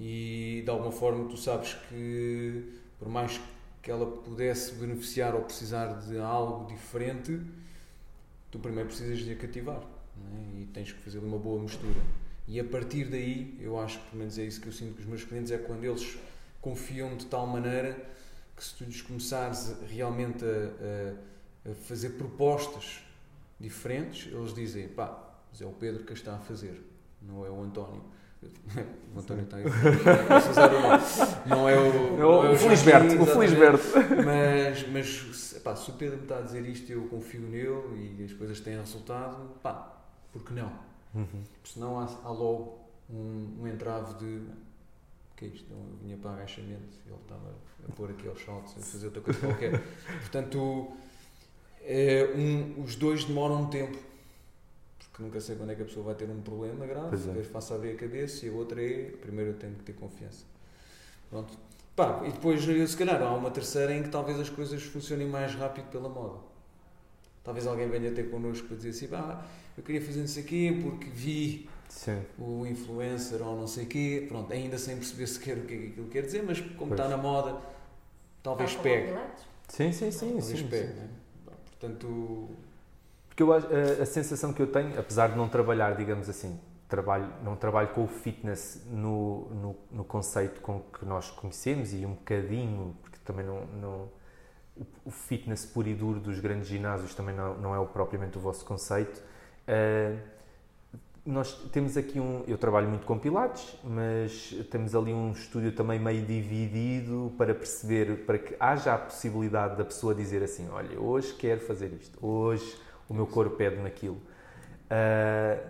[0.00, 2.64] e de alguma forma tu sabes que
[2.98, 3.38] por mais
[3.82, 7.40] que ela pudesse beneficiar ou precisar de algo diferente,
[8.50, 10.60] tu primeiro precisas de a cativar é?
[10.60, 12.00] e tens que fazer uma boa mistura.
[12.48, 15.06] E a partir daí, eu acho pelo menos é isso que eu sinto com os
[15.06, 16.18] meus clientes, é quando eles
[16.60, 17.96] confiam de tal maneira
[18.56, 23.02] que se tu lhes começares realmente a, a, a fazer propostas
[23.58, 26.82] diferentes, eles dizem, pá, mas é o Pedro que a está a fazer,
[27.20, 28.02] não é o António.
[29.14, 29.64] O António está aí.
[31.46, 32.16] Não é o.
[32.16, 33.20] Não é o Felisberto.
[33.20, 33.84] O Felisberto.
[34.24, 38.24] Mas, mas pá, se o Pedro me está a dizer isto eu confio nele e
[38.24, 40.00] as coisas têm resultado, pá,
[40.32, 40.72] porque não?
[41.12, 41.42] Uhum.
[41.64, 42.78] Senão há, há logo
[43.10, 44.42] um, um entrave de.
[45.32, 45.66] O que é isto?
[45.72, 47.54] Eu vinha para agachamento ele estava
[47.88, 49.82] a pôr aqui aos saltos, a fazer outra coisa qualquer.
[50.20, 50.92] Portanto,
[51.82, 53.98] é, um, os dois demoram um tempo
[55.20, 57.42] porque nunca sei quando é que a pessoa vai ter um problema grave, é.
[57.44, 60.44] faço abrir a cabeça e a outra é, primeiro eu tenho que ter confiança.
[61.28, 61.56] Pronto.
[61.94, 65.54] Pá, e depois, se calhar, há uma terceira em que talvez as coisas funcionem mais
[65.54, 66.38] rápido pela moda.
[67.44, 69.44] Talvez alguém venha ter connosco para dizer assim, pá,
[69.76, 72.22] eu queria fazer isso aqui porque vi Sim.
[72.38, 75.76] o influencer ou não sei o quê, pronto, ainda sem perceber sequer o que é
[75.76, 77.00] que aquilo quer dizer, mas como pois.
[77.00, 77.60] está na moda,
[78.42, 79.12] talvez pegue.
[79.68, 80.36] Sim, sim, sim.
[80.38, 80.94] Talvez sim, pegue, sim.
[80.94, 81.08] Né?
[81.78, 82.48] Portanto,
[83.40, 87.32] porque eu, a, a, sensação que eu tenho, apesar de não trabalhar, digamos assim, trabalho,
[87.42, 92.12] não trabalho com o fitness no, no, no, conceito com que nós conhecemos e um
[92.12, 94.08] bocadinho, porque também não, não
[95.04, 98.40] o fitness puro e duro dos grandes ginásios também não, não é o, propriamente o
[98.40, 99.22] vosso conceito.
[99.66, 100.18] Uh,
[101.24, 102.42] nós temos aqui um.
[102.48, 108.24] Eu trabalho muito com pilates, mas temos ali um estúdio também meio dividido para perceber,
[108.24, 112.89] para que haja a possibilidade da pessoa dizer assim: olha, hoje quero fazer isto, hoje
[113.10, 114.18] o meu corpo pede naquilo.
[114.86, 115.68] Uh,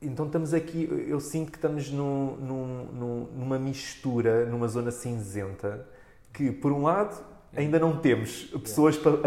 [0.00, 5.86] então estamos aqui, eu sinto que estamos num, num, numa mistura, numa zona cinzenta,
[6.32, 7.22] que por um lado
[7.54, 9.18] ainda não temos pessoas para,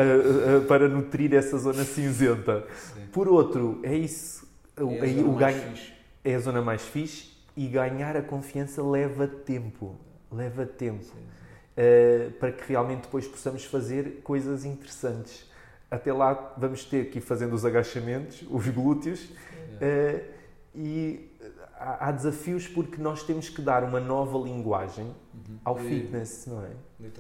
[0.68, 2.66] para nutrir essa zona cinzenta.
[3.12, 4.48] Por outro, é isso.
[4.76, 5.78] É o, ganho
[6.24, 9.96] é a zona mais fixe e ganhar a confiança leva tempo.
[10.32, 11.04] Leva tempo.
[11.04, 11.20] Sim, sim.
[11.76, 15.53] Uh, para que realmente depois possamos fazer coisas interessantes
[15.94, 20.34] até lá vamos ter que ir fazendo os agachamentos, os glúteos, uh,
[20.74, 21.32] e
[21.76, 25.60] há, há, desafios porque nós temos que dar uma nova linguagem uhum.
[25.64, 26.72] ao e, fitness, não é?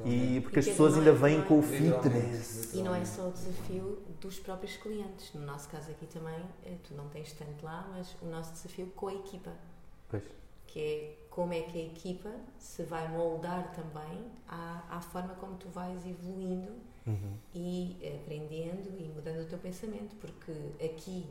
[0.06, 2.74] E porque e as pessoas ainda é vêm com o fitness.
[2.74, 5.32] E não é só o desafio dos próprios clientes.
[5.36, 8.88] No nosso caso aqui também, eh, tu não tens tanto lá, mas o nosso desafio
[8.96, 9.52] com a equipa.
[10.10, 10.24] Pois.
[10.66, 15.58] Que é como é que a equipa se vai moldar também à, à forma como
[15.58, 16.72] tu vais evoluindo
[17.06, 17.38] uhum.
[17.54, 20.52] e aprendendo e mudando o teu pensamento, porque
[20.84, 21.28] aqui,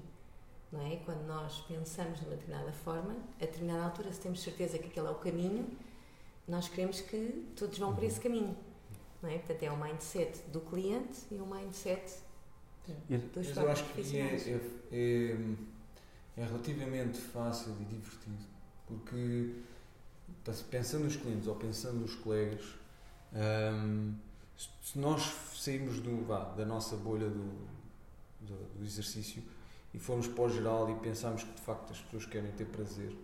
[0.70, 0.96] não é?
[1.04, 5.06] Quando nós pensamos de uma determinada forma, a determinada altura, se temos certeza que aquele
[5.06, 5.66] é o caminho,
[6.46, 8.22] nós queremos que todos vão por esse uhum.
[8.22, 8.56] caminho,
[9.22, 9.38] não é?
[9.38, 12.22] Portanto, é o mindset do cliente e o mindset
[13.32, 15.36] dos Mas eu acho que é, é, é,
[16.36, 18.44] é relativamente fácil e divertido,
[18.86, 19.54] porque
[20.70, 22.64] pensando nos clientes ou pensando nos colegas,
[23.32, 24.14] hum,
[24.56, 25.22] se nós
[25.54, 27.68] sairmos do, vá, da nossa bolha do,
[28.40, 29.42] do, do, exercício
[29.94, 33.16] e formos para o geral e pensarmos que de facto as pessoas querem ter prazer,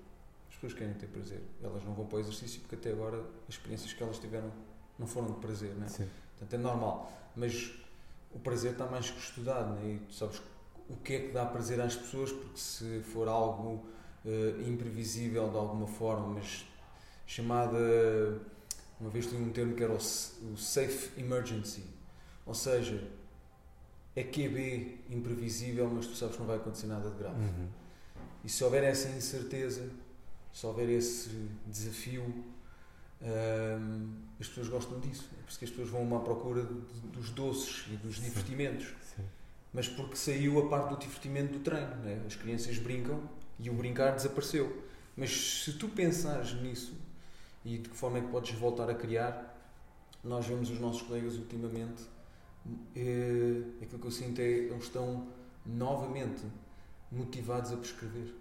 [0.48, 3.54] as pessoas querem ter prazer, elas não vão para o exercício porque até agora as
[3.54, 4.50] experiências que elas tiveram
[4.98, 5.88] não foram de prazer, né?
[5.88, 6.08] Sim.
[6.38, 7.72] Portanto é normal, mas
[8.32, 9.94] o prazer está mais que estudado né?
[9.94, 10.40] e tu sabes
[10.88, 13.86] o que é que dá prazer às pessoas, porque se for algo
[14.24, 16.64] uh, imprevisível de alguma forma, mas
[17.26, 18.40] chamada.
[19.00, 21.84] Uma vez tinha um termo que era o, o Safe Emergency,
[22.44, 23.06] ou seja,
[24.16, 27.38] é QB imprevisível, mas tu sabes que não vai acontecer nada de grave.
[27.38, 27.68] Uhum.
[28.44, 29.88] E se houver essa incerteza,
[30.52, 31.30] se houver esse
[31.66, 32.24] desafio,
[33.22, 35.28] hum, as pessoas gostam disso.
[35.32, 36.74] É por isso que as pessoas vão à procura de,
[37.12, 38.22] dos doces e dos Sim.
[38.22, 38.86] divertimentos.
[39.14, 39.24] Sim.
[39.72, 41.94] Mas porque saiu a parte do divertimento do treino.
[41.96, 42.22] Né?
[42.26, 43.20] As crianças brincam
[43.58, 44.84] e o brincar desapareceu.
[45.16, 46.94] Mas se tu pensares nisso,
[47.64, 49.56] e de que forma é que podes voltar a criar.
[50.22, 52.02] Nós vemos os nossos colegas ultimamente,
[52.94, 55.28] é, aquilo que eu sinto é eles estão
[55.64, 56.44] novamente
[57.10, 58.34] motivados a prescrever.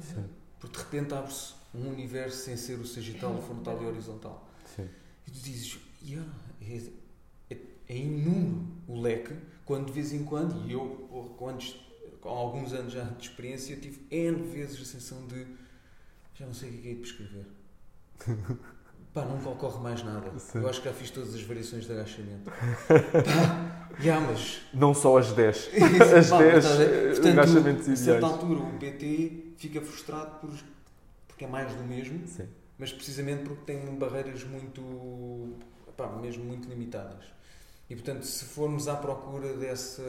[0.00, 0.24] Sim.
[0.58, 4.48] Porque de repente abre-se um universo sem ser o sagital, frontal e horizontal.
[4.76, 4.88] Sim.
[5.26, 10.68] E tu dizes, yeah, é, é, é inúmero o leque, quando de vez em quando,
[10.68, 11.64] e eu, quando,
[12.20, 15.46] com alguns anos já de experiência, tive N vezes a sensação de
[16.34, 17.46] já não sei o que é de prescrever
[19.12, 20.38] Pá, nunca ocorre mais nada.
[20.38, 20.60] Sim.
[20.60, 22.50] Eu acho que já fiz todas as variações de agachamento.
[22.88, 24.62] Pá, yeah, mas...
[24.72, 25.70] Não só as 10.
[26.18, 27.88] as 10 Portanto, agachamentos.
[27.88, 30.50] A certa altura o PT fica frustrado por,
[31.28, 32.48] porque é mais do mesmo, Sim.
[32.78, 35.58] mas precisamente porque tem barreiras muito,
[35.94, 37.24] pá, mesmo muito limitadas.
[37.90, 40.02] E portanto, se formos à procura dessa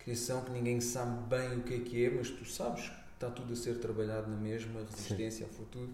[0.00, 3.52] criação que ninguém sabe bem o que é que é, mas tu sabes está tudo
[3.52, 5.44] a ser trabalhado na mesma, resistência Sim.
[5.44, 5.90] ao futuro.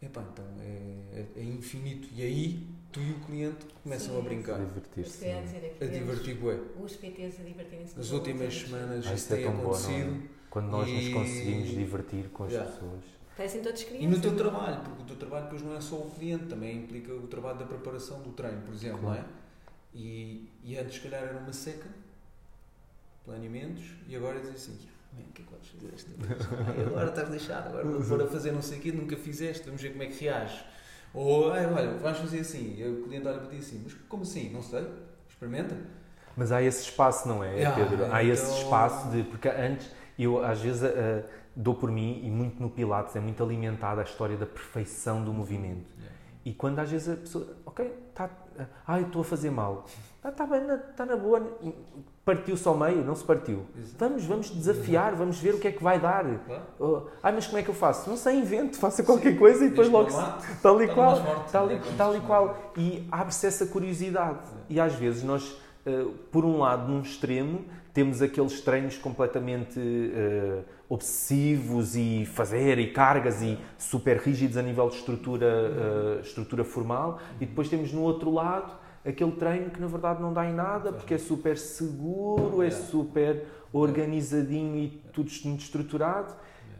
[0.00, 2.08] Epá, então é, é, é, infinito.
[2.14, 4.60] E aí tu e o cliente começam Sim, a brincar.
[4.60, 5.26] A divertir-se.
[5.26, 6.60] A, a divertir, bué.
[6.80, 7.96] Os PTs a divertirem-se.
[7.96, 10.12] Nas últimas semanas ah, isso tem é acontecido.
[10.12, 10.38] Bom, é?
[10.50, 10.92] Quando nós e...
[10.92, 12.70] nos conseguimos divertir com as yeah.
[12.70, 13.04] pessoas.
[13.36, 14.04] Parecem todos crianças.
[14.04, 16.78] E no teu trabalho, porque o teu trabalho depois não é só o cliente, também
[16.78, 19.20] implica o trabalho da preparação do treino, por exemplo, claro.
[19.20, 19.30] não é?
[19.94, 21.88] E, e antes, se calhar, era uma seca,
[23.24, 24.76] planeamentos, e agora diz assim,
[25.22, 26.86] o que é que vais fazer esta vez?
[26.86, 29.80] agora estás lixado, agora vou pôr a fazer não sei o quê, nunca fizeste, vamos
[29.80, 30.64] ver como é que reage.
[31.14, 34.50] Ou, ah, olha, vais fazer assim, o cliente olha para ti assim, mas como assim?
[34.50, 34.86] Não sei,
[35.28, 35.76] experimenta.
[36.36, 38.04] Mas há esse espaço, não é, ah, Pedro?
[38.04, 38.32] Há então...
[38.32, 39.24] esse espaço de.
[39.24, 41.24] Porque antes, eu às vezes uh,
[41.56, 45.32] dou por mim, e muito no Pilates, é muito alimentada a história da perfeição do
[45.32, 45.90] movimento.
[45.96, 46.16] Yeah.
[46.44, 48.30] E quando às vezes a pessoa, ok, tá,
[48.86, 49.86] ah, eu estou a fazer mal.
[50.18, 51.40] Está tá bem, está na boa
[52.28, 53.64] partiu-se ao meio, não se partiu.
[53.74, 53.94] Exato.
[53.98, 56.26] Vamos, vamos desafiar, vamos ver o que é que vai dar.
[56.76, 57.10] Claro.
[57.22, 58.10] Ah, mas como é que eu faço?
[58.10, 59.38] Não sei, invento, faça qualquer Sim.
[59.38, 60.10] coisa e depois logo
[60.62, 61.16] tal e qual,
[61.50, 62.72] tal e, tal e qual.
[62.76, 64.40] E abre-se essa curiosidade.
[64.68, 64.74] É.
[64.74, 65.52] E às vezes nós,
[65.86, 72.92] uh, por um lado, num extremo, temos aqueles treinos completamente uh, obsessivos e fazer e
[72.92, 78.02] cargas e super rígidos a nível de estrutura, uh, estrutura formal, e depois temos no
[78.02, 82.62] outro lado aquele treino que na verdade não dá em nada porque é super seguro,
[82.62, 86.34] é super organizadinho e tudo muito estruturado.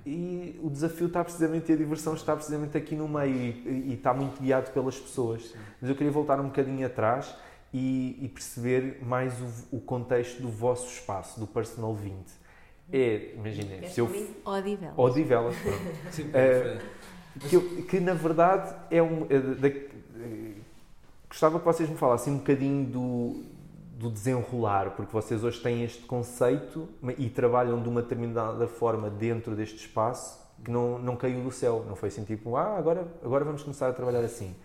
[0.06, 3.94] E o desafio está precisamente, e a diversão está precisamente aqui no meio e, e
[3.94, 5.54] está muito guiado pelas pessoas.
[5.80, 7.34] Mas eu queria voltar um bocadinho atrás
[7.72, 9.34] e, e perceber mais
[9.70, 12.16] o, o, contexto do vosso espaço, do Personal 20.
[12.90, 14.06] É, imaginem, se eu.
[14.44, 14.94] Odivelas.
[14.96, 16.12] Odivelas, pronto.
[16.12, 16.78] Sim, é,
[17.50, 19.26] que, que, na verdade é um.
[19.28, 20.57] É,
[21.28, 23.44] Gostava que vocês me falassem um bocadinho do,
[23.98, 26.88] do desenrolar, porque vocês hoje têm este conceito
[27.18, 31.84] e trabalham de uma determinada forma dentro deste espaço que não, não caiu do céu.
[31.86, 34.56] Não foi assim tipo, ah, agora, agora vamos começar a trabalhar assim.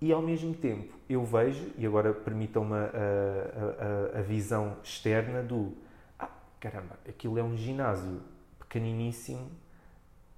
[0.00, 5.72] E ao mesmo tempo eu vejo, e agora permitam-me a, a, a, visão externa do
[6.18, 8.20] ah, caramba, aquilo é um ginásio
[8.58, 9.48] pequeniníssimo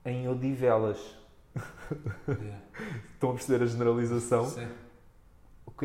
[0.05, 0.99] em Odivelas.
[2.29, 2.61] Yeah.
[3.15, 4.45] Estão a perceber a generalização?
[4.47, 4.84] Sim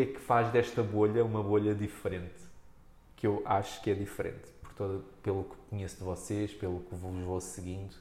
[0.05, 2.39] que é que faz desta bolha uma bolha diferente?
[3.17, 6.95] Que eu acho que é diferente, por todo, pelo que conheço de vocês, pelo que
[6.95, 7.93] vos vou seguindo.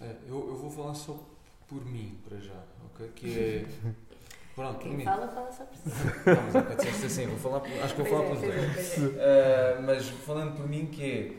[0.00, 1.18] É, eu, eu, vou falar só
[1.66, 3.10] por mim, para já, ok?
[3.14, 3.66] Que é.
[4.54, 5.04] Pronto, por Quem mim.
[5.04, 5.88] fala, fala só por si.
[5.88, 8.98] Não, mas é assim, vou falar, por- acho que vou falar Pois pelos é, dois.
[8.98, 9.78] é, é.
[9.78, 11.32] Uh, mas falando por mim que é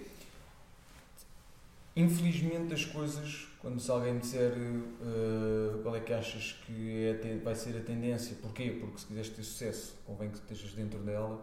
[1.95, 7.53] infelizmente as coisas quando se alguém disser uh, qual é que achas que é vai
[7.53, 8.77] ser a tendência, porquê?
[8.79, 11.39] Porque se quiseres ter sucesso convém que estejas dentro dela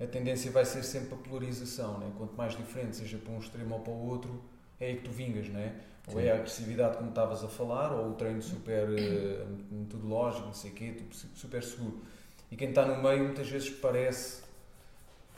[0.00, 2.10] a tendência vai ser sempre a polarização né?
[2.16, 4.42] quanto mais diferente seja para um extremo ou para o outro
[4.80, 5.72] é aí que tu vingas, não é?
[6.08, 10.52] Ou é a agressividade como estavas a falar, ou o treino super uh, metodológico, não
[10.54, 12.02] sei o quê, su- super seguro.
[12.50, 14.42] E quem está no meio muitas vezes parece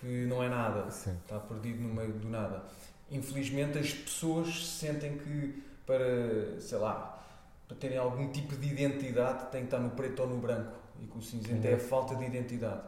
[0.01, 1.15] que não é nada, Sim.
[1.23, 2.65] está perdido no meio do nada.
[3.11, 7.23] Infelizmente as pessoas sentem que para, sei lá,
[7.69, 11.07] para terem algum tipo de identidade tem que estar no preto ou no branco e
[11.07, 12.83] que o cinzento é a falta de identidade.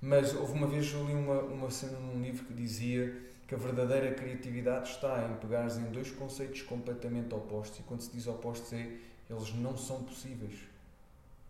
[0.00, 3.14] Mas houve uma vez eu li uma, uma cena num livro que dizia
[3.46, 8.10] que a verdadeira criatividade está em pegares em dois conceitos completamente opostos e quando se
[8.10, 8.98] diz opostos é
[9.30, 10.58] eles não são possíveis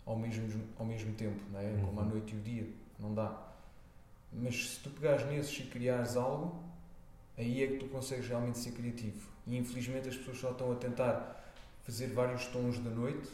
[0.06, 1.72] ao mesmo, ao mesmo tempo, não é?
[1.84, 2.08] como a Uhum.
[2.10, 3.48] noite e o dia, não dá.
[4.32, 6.62] Mas se tu pegares nesses e criares algo,
[7.36, 9.28] aí é que tu consegues realmente ser criativo.
[9.46, 13.28] E infelizmente as pessoas só estão a tentar fazer vários tons da noite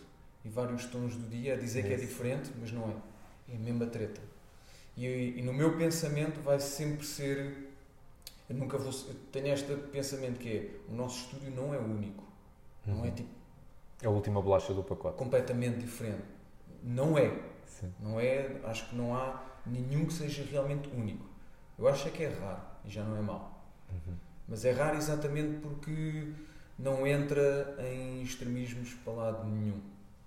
[0.44, 3.52] e vários tons do dia, a dizer que é diferente, mas não é.
[3.52, 4.20] É a mesma treta.
[4.96, 5.06] E,
[5.38, 7.68] e no meu pensamento vai sempre ser.
[8.48, 8.90] Eu nunca vou.
[9.08, 12.24] Eu tenho este pensamento que é: o nosso estúdio não é único.
[12.86, 13.14] Não é Uhum.
[13.14, 13.28] tipo
[14.02, 15.16] É a última bolacha do pacote.
[15.18, 16.22] completamente diferente.
[16.82, 17.38] Não é.
[17.66, 17.92] Sim.
[18.00, 21.24] Não é, acho que não há nenhum que seja realmente único.
[21.78, 23.57] Eu acho é que é raro e já não é mau.
[24.48, 26.32] Mas é raro exatamente porque
[26.78, 29.80] não entra em extremismos para lado nenhum.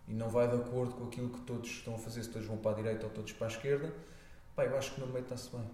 [0.08, 2.58] E não vai de acordo com aquilo que todos estão a fazer, se todos vão
[2.58, 3.93] para a direita ou todos para a esquerda.
[4.56, 5.65] Pá, eu acho que no meio está-se bem.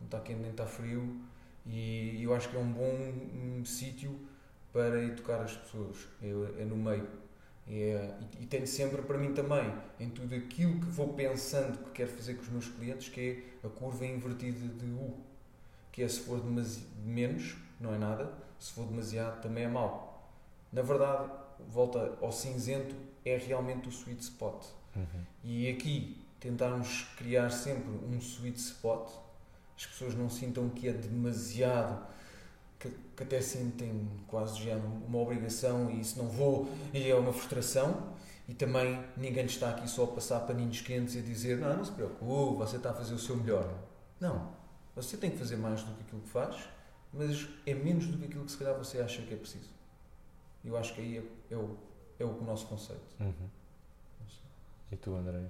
[0.00, 1.20] Não está quente nem está frio.
[1.66, 4.18] E eu acho que é um bom hum, sítio
[4.72, 5.96] para educar as pessoas.
[6.22, 7.08] É, é no meio.
[7.66, 11.90] É, e, e tenho sempre para mim também, em tudo aquilo que vou pensando que
[11.92, 15.18] quero fazer com os meus clientes, que é a curva invertida de U.
[15.94, 20.28] Que é se for demasi- menos, não é nada, se for demasiado, também é mau.
[20.72, 21.30] Na verdade,
[21.70, 24.64] volta ao cinzento, é realmente o sweet spot.
[24.96, 25.04] Uhum.
[25.44, 29.08] E aqui tentarmos criar sempre um sweet spot,
[29.76, 32.04] as pessoas não sintam que é demasiado,
[32.80, 37.32] que, que até sentem quase já uma obrigação e se não vou, e é uma
[37.32, 38.12] frustração.
[38.48, 41.84] E também ninguém está aqui só a passar paninhos quentes e a dizer: Não, não
[41.84, 43.72] se preocupe, você está a fazer o seu melhor.
[44.20, 44.50] Não,
[44.94, 46.68] você tem que fazer mais do que aquilo que faz,
[47.12, 49.70] mas é menos do que aquilo que se calhar você acha que é preciso.
[50.64, 51.76] Eu acho que aí é, é o,
[52.18, 53.02] é o nosso conceito.
[53.20, 53.48] Uhum.
[54.90, 55.40] E tu, André?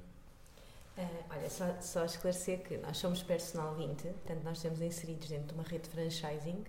[0.96, 5.48] Ah, olha, só, só esclarecer que nós somos Personal 20, portanto, nós estamos inseridos dentro
[5.48, 6.64] de uma rede de franchising,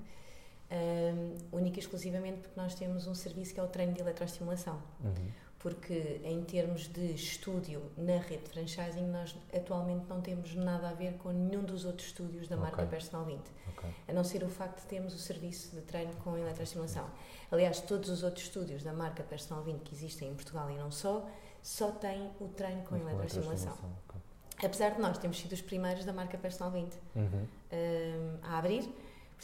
[0.71, 4.81] ahm, única e exclusivamente porque nós temos um serviço que é o treino de eletroestimulação.
[5.03, 5.31] Uhum.
[5.65, 10.93] Porque, em termos de estúdio na rede de franchising, nós atualmente não temos nada a
[10.93, 12.87] ver com nenhum dos outros estúdios da marca Ok.
[12.91, 13.41] Personal 20.
[13.75, 13.89] Ok.
[14.07, 17.09] a não ser o facto de termos o serviço de treino com eletroestimulação.
[17.51, 20.91] Aliás, todos os outros estúdios da marca Personal 20 que existem em Portugal e não
[20.91, 21.27] só,
[21.63, 23.73] só têm o treino com Mas eletroestimulação.
[24.07, 24.21] ok.
[24.63, 27.25] Apesar de nós termos sido os primeiros da marca Personal 20 Uhum.
[27.25, 28.87] hum, a abrir,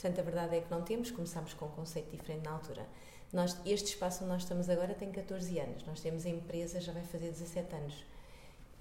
[0.02, 2.84] portanto, a verdade é que não temos, começámos com um conceito diferente na altura.
[3.32, 6.92] Nós, este espaço onde nós estamos agora tem 14 anos, nós temos a empresa, já
[6.92, 7.94] vai fazer 17 anos,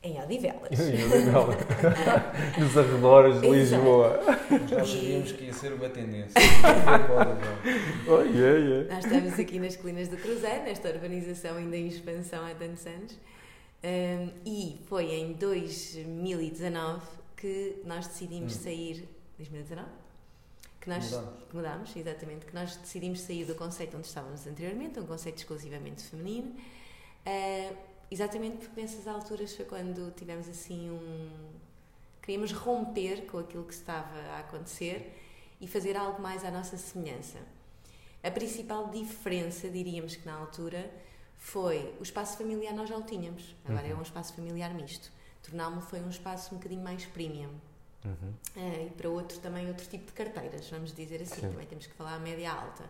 [0.03, 0.71] em Odivelas.
[2.59, 3.47] Nos arredores de.
[3.49, 4.19] Lisboa.
[4.49, 6.33] E- sabíamos que ia ser uma tendência.
[8.09, 8.95] Oh, yeah, yeah.
[8.95, 13.15] Nós estamos aqui nas Colinas do Cruzeiro, nesta urbanização ainda em expansão há tantos anos,
[13.83, 17.01] Um, e foi em 2019
[17.35, 18.59] que nós decidimos Hum.
[18.63, 19.09] sair.
[19.39, 19.89] 2019?
[20.81, 21.43] Que nós Mudamos.
[21.47, 26.01] que mudámos, exatamente, que nós decidimos sair do conceito onde estávamos anteriormente, um conceito exclusivamente
[26.03, 27.77] feminino, uh,
[28.09, 31.29] exatamente porque nessas alturas foi quando tivemos assim um.
[32.21, 35.15] Queríamos romper com aquilo que estava a acontecer
[35.59, 37.37] e fazer algo mais à nossa semelhança.
[38.23, 40.91] A principal diferença, diríamos que na altura,
[41.37, 43.99] foi o espaço familiar nós já o tínhamos, agora é Uhum.
[43.99, 45.11] um espaço familiar misto.
[45.43, 47.49] Tornámo foi um espaço um bocadinho mais premium.
[48.03, 48.33] Uhum.
[48.55, 51.49] Eh, e para outro também outro tipo de carteiras, vamos dizer assim, Sim.
[51.51, 52.83] também temos que falar a média alta,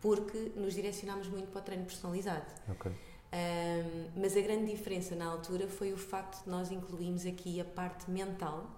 [0.00, 2.46] porque nos direcionámos muito para o treino personalizado.
[2.68, 2.90] Ok.
[3.32, 7.64] Ahm, mas a grande diferença na altura foi o facto de nós incluirmos aqui a
[7.64, 8.70] parte mental,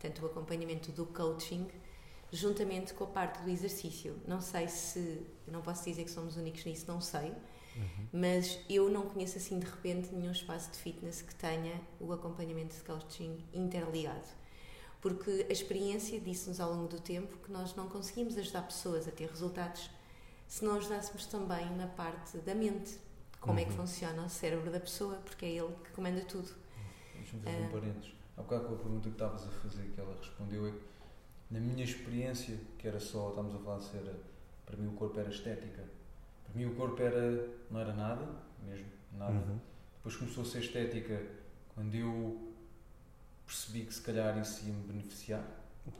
[0.00, 1.66] portanto o acompanhamento do coaching,
[2.32, 4.16] juntamente com a parte do exercício.
[4.26, 7.32] Não sei se, não posso dizer que somos únicos nisso, não sei,
[7.76, 8.06] Uhum.
[8.10, 12.74] mas eu não conheço assim de repente nenhum espaço de fitness que tenha o acompanhamento
[12.74, 14.24] de coaching interligado.
[15.00, 19.10] Porque a experiência disse-nos ao longo do tempo que nós não conseguimos ajudar pessoas a
[19.10, 19.90] ter resultados
[20.48, 22.98] se não ajudássemos também na parte da mente,
[23.40, 23.60] como uhum.
[23.60, 26.48] é que funciona o cérebro da pessoa, porque é ele que comanda tudo.
[27.14, 28.12] Deixa-me fazer um parênteses.
[28.36, 30.80] Há bocado com a pergunta que estavas a fazer, que ela respondeu, é que
[31.50, 34.14] na minha experiência, que era só, estamos a falar se era,
[34.64, 35.84] para mim o corpo era estética.
[36.44, 38.26] Para mim o corpo era, não era nada,
[38.62, 39.32] mesmo, nada.
[39.32, 39.58] Uhum.
[39.96, 41.24] Depois começou a ser estética
[41.74, 42.45] quando eu
[43.46, 45.44] percebi que se calhar isso ia me beneficiar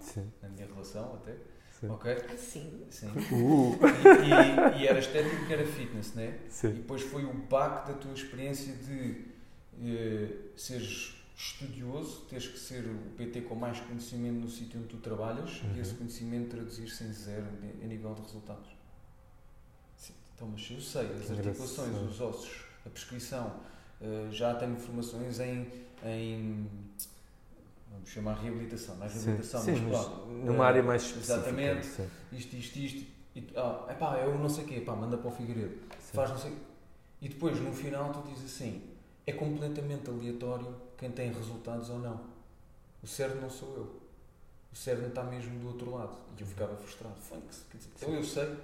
[0.00, 0.30] Sim.
[0.42, 1.36] na minha relação até.
[1.80, 1.90] Sim.
[1.90, 2.16] Ok?
[2.36, 2.86] Sim.
[2.90, 3.08] Sim.
[3.32, 3.78] Uh.
[4.24, 6.38] E, e, e, era estético que era fitness, né?
[6.48, 6.68] Sim.
[6.68, 9.26] E depois foi o baque da tua experiência de
[9.82, 14.96] eh, seres estudioso, teres que ser o PT com mais conhecimento no sítio onde tu
[14.96, 15.76] trabalhas uhum.
[15.76, 17.46] e esse conhecimento traduzir-se em zero
[17.82, 18.70] a nível de resultados.
[19.98, 23.60] Sim, então, mas eu sei, as articulações, os ossos, a prescrição,
[24.00, 25.70] uh, já tenho informações em,
[26.04, 26.66] em
[28.16, 31.34] chamar reabilitação, é reabilitação, sim, mas, claro, numa uh, área mais específica.
[31.34, 32.08] Exatamente, sim.
[32.32, 35.30] isto, isto, isto, e, ah, epá, eu não sei o quê, epá, manda para o
[35.30, 35.76] Figueiredo,
[36.12, 36.52] faz não sei
[37.20, 38.82] e depois no final tu dizes assim,
[39.26, 42.20] é completamente aleatório quem tem resultados ou não.
[43.02, 44.02] O cérebro não sou eu.
[44.72, 46.16] O cérebro está mesmo do outro lado.
[46.36, 47.14] E eu ficava frustrado.
[47.70, 48.56] Quer dizer, então eu sei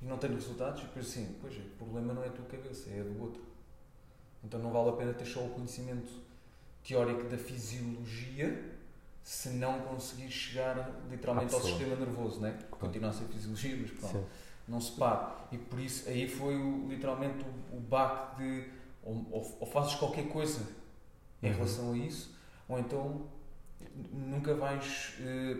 [0.00, 2.44] e não tenho resultados, e depois assim, pois é, o problema não é a tua
[2.44, 3.42] cabeça, é a do outro.
[4.44, 6.12] Então não vale a pena ter só o conhecimento
[6.86, 8.76] teórico da fisiologia
[9.22, 12.52] se não conseguir chegar literalmente ao sistema nervoso, né?
[12.52, 12.76] Claro.
[12.78, 14.24] Continua a ser fisiologia, mas pronto, Sim.
[14.68, 15.48] não se para.
[15.50, 18.70] E por isso aí foi o, literalmente o, o baque de
[19.02, 20.60] ou, ou, ou fazes qualquer coisa
[21.42, 21.54] em uhum.
[21.54, 22.36] relação a isso,
[22.68, 23.26] ou então
[24.12, 25.14] nunca vais.
[25.20, 25.56] Eh,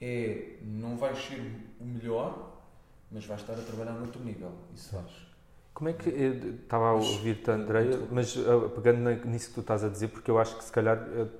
[0.00, 1.40] é, não vais ser
[1.80, 2.62] o melhor,
[3.10, 4.52] mas vais estar a trabalhar no outro nível.
[4.72, 5.27] Isso faz.
[5.78, 6.10] Como é que.
[6.10, 10.36] estava a ouvir-te, Andreia, mas uh, pegando nisso que tu estás a dizer, porque eu
[10.36, 11.30] acho que se calhar uh,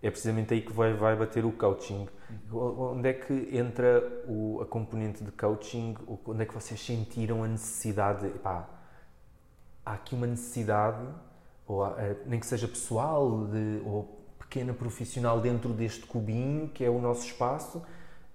[0.00, 2.06] é precisamente aí que vai, vai bater o coaching.
[2.52, 2.92] Uhum.
[2.92, 5.96] Onde é que entra o, a componente de coaching?
[6.24, 8.28] Onde é que vocês sentiram a necessidade?
[8.28, 8.70] Epá,
[9.84, 11.04] há aqui uma necessidade
[11.66, 16.88] ou eh, nem que seja pessoal de, ou pequena profissional dentro deste cubinho que é
[16.88, 17.82] o nosso espaço,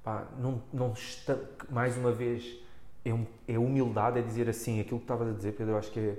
[0.03, 1.37] pá, não, não está,
[1.69, 2.64] mais uma vez
[3.05, 5.99] é, é humildade, é dizer assim, aquilo que estavas a dizer, Pedro, eu acho que
[5.99, 6.17] é,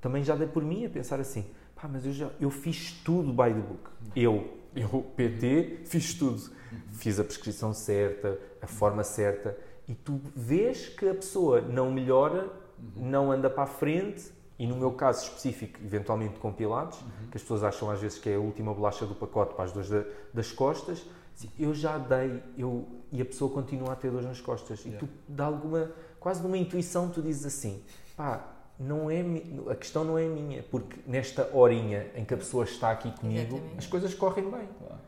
[0.00, 1.44] também já dei por mim a pensar assim,
[1.74, 3.90] pá, mas eu já eu fiz tudo by the book.
[4.14, 6.40] Eu, eu PT, fiz tudo.
[6.92, 9.56] Fiz a prescrição certa, a forma certa,
[9.86, 12.50] e tu vês que a pessoa não melhora,
[12.96, 17.28] não anda para a frente, e no meu caso específico, eventualmente compilados, uhum.
[17.30, 19.72] que as pessoas acham às vezes que é a última bolacha do pacote para as
[19.72, 21.04] da, das costas,
[21.58, 24.80] eu já dei, eu, e a pessoa continua a ter dores nas costas.
[24.84, 24.96] Yeah.
[24.96, 27.80] E tu, dá alguma, quase numa intuição, tu dizes assim,
[28.16, 28.44] pá,
[28.78, 29.24] não é,
[29.70, 33.54] a questão não é minha, porque nesta horinha em que a pessoa está aqui comigo,
[33.54, 33.78] Exatamente.
[33.78, 34.68] as coisas correm bem.
[34.78, 35.00] Claro.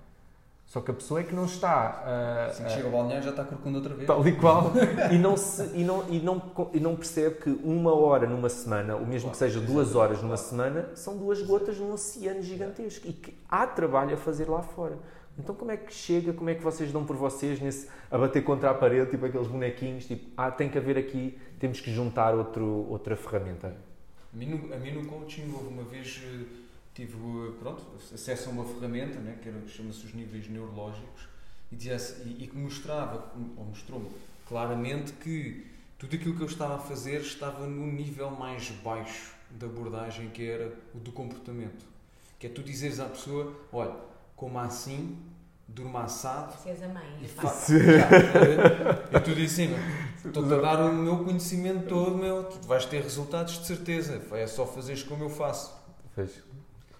[0.66, 2.04] Só que a pessoa é que não está.
[2.04, 4.06] Uh, assim que chega ao balneário já está corcunda outra vez.
[4.06, 4.72] Tal e qual.
[5.10, 6.42] e, não se, e, não, e, não,
[6.72, 10.22] e não percebe que uma hora numa semana, ou mesmo claro, que seja duas horas
[10.22, 13.06] numa semana, são duas gotas num oceano gigantesco.
[13.08, 14.96] E que há trabalho a fazer lá fora.
[15.38, 18.42] Então como é que chega, como é que vocês dão por vocês nesse, a bater
[18.42, 22.34] contra a parede, tipo aqueles bonequinhos, tipo, ah, tem que haver aqui, temos que juntar
[22.34, 23.76] outro, outra ferramenta?
[24.32, 26.44] A mim, no, a mim no coaching houve uma vez eh,
[26.94, 27.14] tive
[27.60, 27.82] pronto,
[28.14, 31.28] acesso a uma ferramenta né, que, chama-se os níveis neurológicos
[31.70, 34.08] e, dizia, e, e que mostrava, ou mostrou-me
[34.48, 35.66] claramente que
[35.98, 40.48] tudo aquilo que eu estava a fazer estava no nível mais baixo da abordagem que
[40.48, 41.84] era o do comportamento.
[42.38, 43.94] Que é tu dizeres à pessoa, olha,
[44.36, 45.18] coma assim,
[45.66, 46.54] durma assado.
[46.62, 47.18] Se és a mãe.
[47.20, 47.48] E fa...
[49.16, 49.74] e tu dizes assim,
[50.24, 54.22] estou-te a dar o meu conhecimento todo, meu, tu vais ter resultados de certeza.
[54.32, 55.74] É só fazeres como eu faço.
[56.14, 56.42] Fez.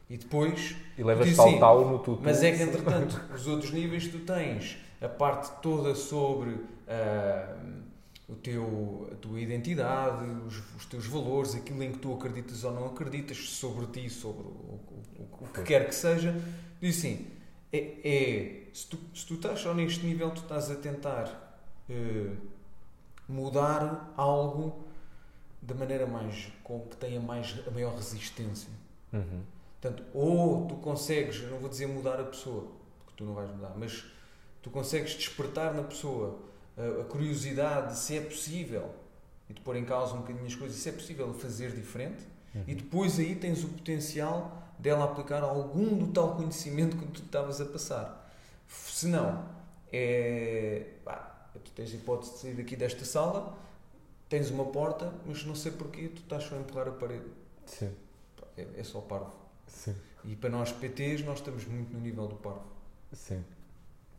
[0.08, 0.76] E depois.
[0.96, 2.20] E levas tal no tudo.
[2.22, 7.82] Mas é que, entretanto, os outros níveis tu tens a parte toda sobre uh,
[8.28, 12.72] o teu, a tua identidade, os, os, teus valores, aquilo em que tu acreditas ou
[12.72, 16.34] não acreditas, sobre ti, sobre o, o, o, o que quer que seja.
[16.80, 17.26] Diz assim:
[17.72, 21.58] é, é se, tu, se tu estás só neste nível, tu estás a tentar
[21.88, 22.36] uh,
[23.28, 24.84] mudar algo
[25.62, 26.52] da maneira mais.
[26.62, 28.70] com que tenha mais, a maior resistência.
[29.12, 29.42] Uhum.
[29.80, 32.72] Portanto, ou tu consegues, não vou dizer mudar a pessoa,
[33.04, 34.04] porque tu não vais mudar, mas
[34.62, 36.38] tu consegues despertar na pessoa
[36.76, 38.94] a, a curiosidade de se é possível
[39.48, 42.24] e de pôr em causa um bocadinho as coisas, se é possível fazer diferente,
[42.54, 42.64] uhum.
[42.66, 47.60] e depois aí tens o potencial dela aplicar algum do tal conhecimento que tu estavas
[47.60, 48.30] a passar.
[48.68, 49.44] Se não,
[49.92, 50.94] é.
[51.04, 53.56] Pá, tu tens a hipótese de sair daqui desta sala,
[54.28, 57.26] tens uma porta, mas não sei porquê tu estás só a empurrar a parede.
[57.66, 57.94] Sim.
[58.56, 59.32] É, é só parvo.
[59.66, 59.94] Sim.
[60.24, 62.66] E para nós PTs, nós estamos muito no nível do parvo.
[63.12, 63.44] Sim.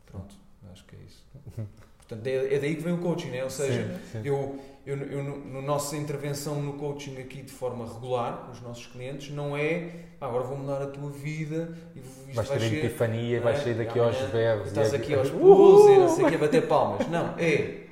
[0.06, 0.34] Pronto.
[0.72, 1.24] Acho que é isso.
[2.08, 3.44] Portanto, é, é daí que vem o coaching, né?
[3.44, 3.82] ou seja,
[4.12, 4.26] Sim, sim.
[4.26, 8.62] eu, eu, eu no, no nossa intervenção no coaching aqui de forma regular com os
[8.62, 12.58] nossos clientes não é "Ah, agora vou mudar a tua vida e isto Vais vai
[12.58, 13.62] ter a ser- epifania, não vais é?
[13.62, 14.68] sair daqui aos berros.
[14.68, 17.06] Estás e- aqui aos pulos e não sei o que, a bater palmas.
[17.08, 17.86] Não, é.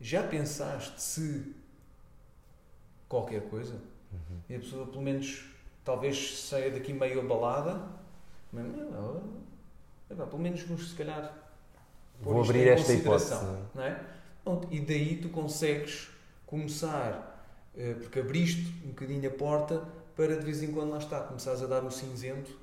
[0.00, 1.54] Já pensaste se
[3.08, 3.74] qualquer coisa?
[4.12, 4.38] Uhum.
[4.48, 5.44] E a pessoa, pelo menos,
[5.84, 7.82] talvez saia daqui meio abalada.
[8.52, 9.22] Mas, não,
[10.10, 11.32] epá, pelo menos se calhar,
[12.20, 13.34] Vou abrir esta hipótese.
[13.76, 14.00] é?
[14.70, 16.08] E daí tu consegues
[16.46, 17.44] começar,
[17.76, 19.82] eh, porque abriste um bocadinho a porta
[20.16, 22.58] para de vez em quando lá está, começares a dar o cinzento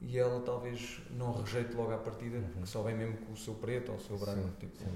[0.00, 3.54] e ela talvez não rejeite logo à partida, porque só vem mesmo com o seu
[3.54, 4.38] preto ou o seu branco.
[4.38, 4.46] Uhum.
[4.48, 4.90] Sim, tipo, sim.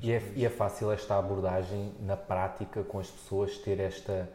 [0.00, 4.28] E é, e é fácil esta abordagem na prática com as pessoas ter esta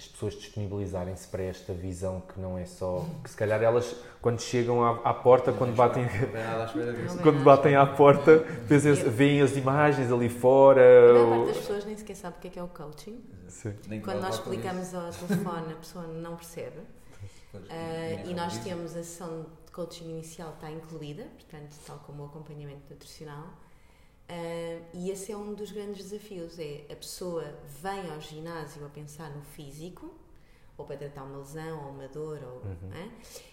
[0.00, 4.40] as pessoas disponibilizarem-se para esta visão que não é só que se calhar elas quando
[4.40, 6.06] chegam à, à porta quando batem
[7.22, 11.56] quando batem à porta pensam- veem as imagens ali fora A maior ou- parte das
[11.58, 13.22] pessoas nem sequer sabe o que é, que é o coaching.
[13.48, 13.74] Sim.
[14.02, 16.78] Quando nós explicamos ao telefone, a pessoa não percebe.
[17.52, 22.26] nem e nós temos a sessão de coaching inicial está incluída, portanto, tal como o
[22.26, 23.44] acompanhamento nutricional.
[24.32, 27.42] Ah, e esse é um dos grandes desafios, é a pessoa
[27.82, 30.14] vem ao ginásio a pensar no físico,
[30.78, 32.90] ou para tratar uma lesão, ou uma dor, ou, Uhum.
[32.94, 33.10] hã?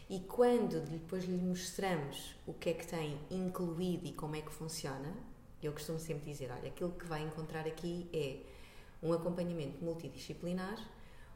[0.10, 4.52] e quando depois lhe mostramos o que é que tem incluído e como é que
[4.52, 5.12] funciona,
[5.64, 8.38] eu costumo sempre dizer, olha, aquilo que vai encontrar aqui é
[9.02, 10.78] um acompanhamento multidisciplinar,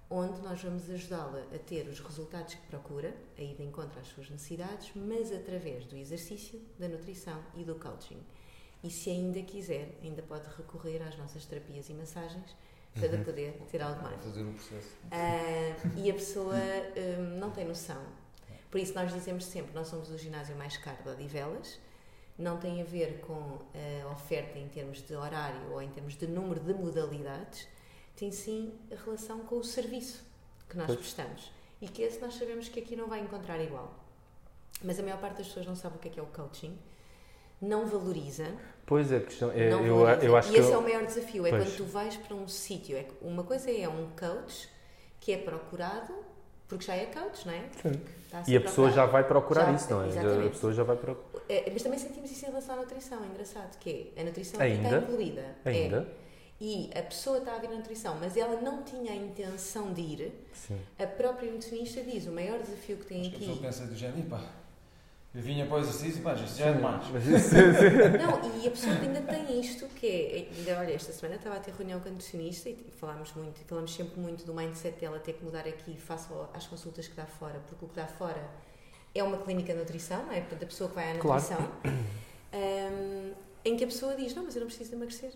[0.10, 4.08] onde nós vamos ajudá-la a ter os resultados que procura, a ir de encontro às
[4.08, 8.20] suas necessidades, mas através do exercício, da nutrição e do coaching.
[8.84, 12.56] E se ainda quiser, ainda pode recorrer às nossas terapias e massagens
[12.94, 14.22] para poder ter algo mais.
[14.24, 14.90] Fazer o processo.
[15.12, 18.02] Ah, e a pessoa hum, não tem noção.
[18.70, 21.80] Por isso nós dizemos sempre, nós somos o ginásio mais caro de Odivelas,
[22.38, 23.60] não tem a ver com
[24.06, 27.68] a oferta em termos de horário ou em termos de número de modalidades,
[28.16, 28.74] tem sim
[29.06, 30.24] relação com o serviço
[30.70, 31.00] que nós Pois.
[31.00, 31.52] prestamos.
[31.82, 33.94] E que esse nós sabemos que aqui não vai encontrar igual.
[34.84, 36.78] Mas a maior parte das pessoas não sabe o que é que é o coaching,
[37.62, 38.46] não valoriza,
[38.86, 40.26] pois é a questão é, eu, valoriza.
[40.26, 41.64] eu acho e que esse eu- é o maior desafio, é Pois.
[41.64, 42.98] quando tu vais para um sítio.
[42.98, 44.68] É que uma coisa é um coach
[45.20, 46.14] que é procurado,
[46.68, 47.64] porque já é coach, não é?
[47.82, 48.02] Sim.
[48.48, 50.50] E a pessoa já vai procurar Já, isso não é Já- a exatamente.
[50.52, 53.78] pessoa já vai procurar É, mas também sentimos isso em relação à nutrição, é engraçado,
[53.78, 54.88] que é a nutrição Ainda?
[54.88, 55.56] está incluída.
[55.66, 55.70] É.
[55.70, 56.08] ainda
[56.62, 60.02] E a pessoa está a vir à nutrição, mas ela não tinha a intenção de
[60.02, 63.56] ir, sim a própria nutricionista diz, o maior desafio que tem Acho que a pessoa
[63.58, 63.66] aqui...
[63.66, 64.42] pensa do género, pá,
[65.34, 67.08] eu vinha para o exercício, pá, isto já é demais.
[67.10, 71.36] Mas isso- Não, e a pessoa ainda tem isto, que é, ainda, olha, esta semana
[71.38, 74.54] estava a ter reunião com a nutricionista e falámos muito, e falamos sempre muito do
[74.54, 77.96] mindset dela ter que mudar aqui face às consultas que dá fora, porque o que
[77.96, 78.44] dá fora
[79.16, 80.42] é uma clínica de nutrição, não é?
[80.42, 81.42] Portanto, a pessoa que vai à Claro.
[81.42, 81.72] nutrição,
[82.54, 85.32] hum, em que a pessoa diz, não, mas eu não preciso de emagrecer.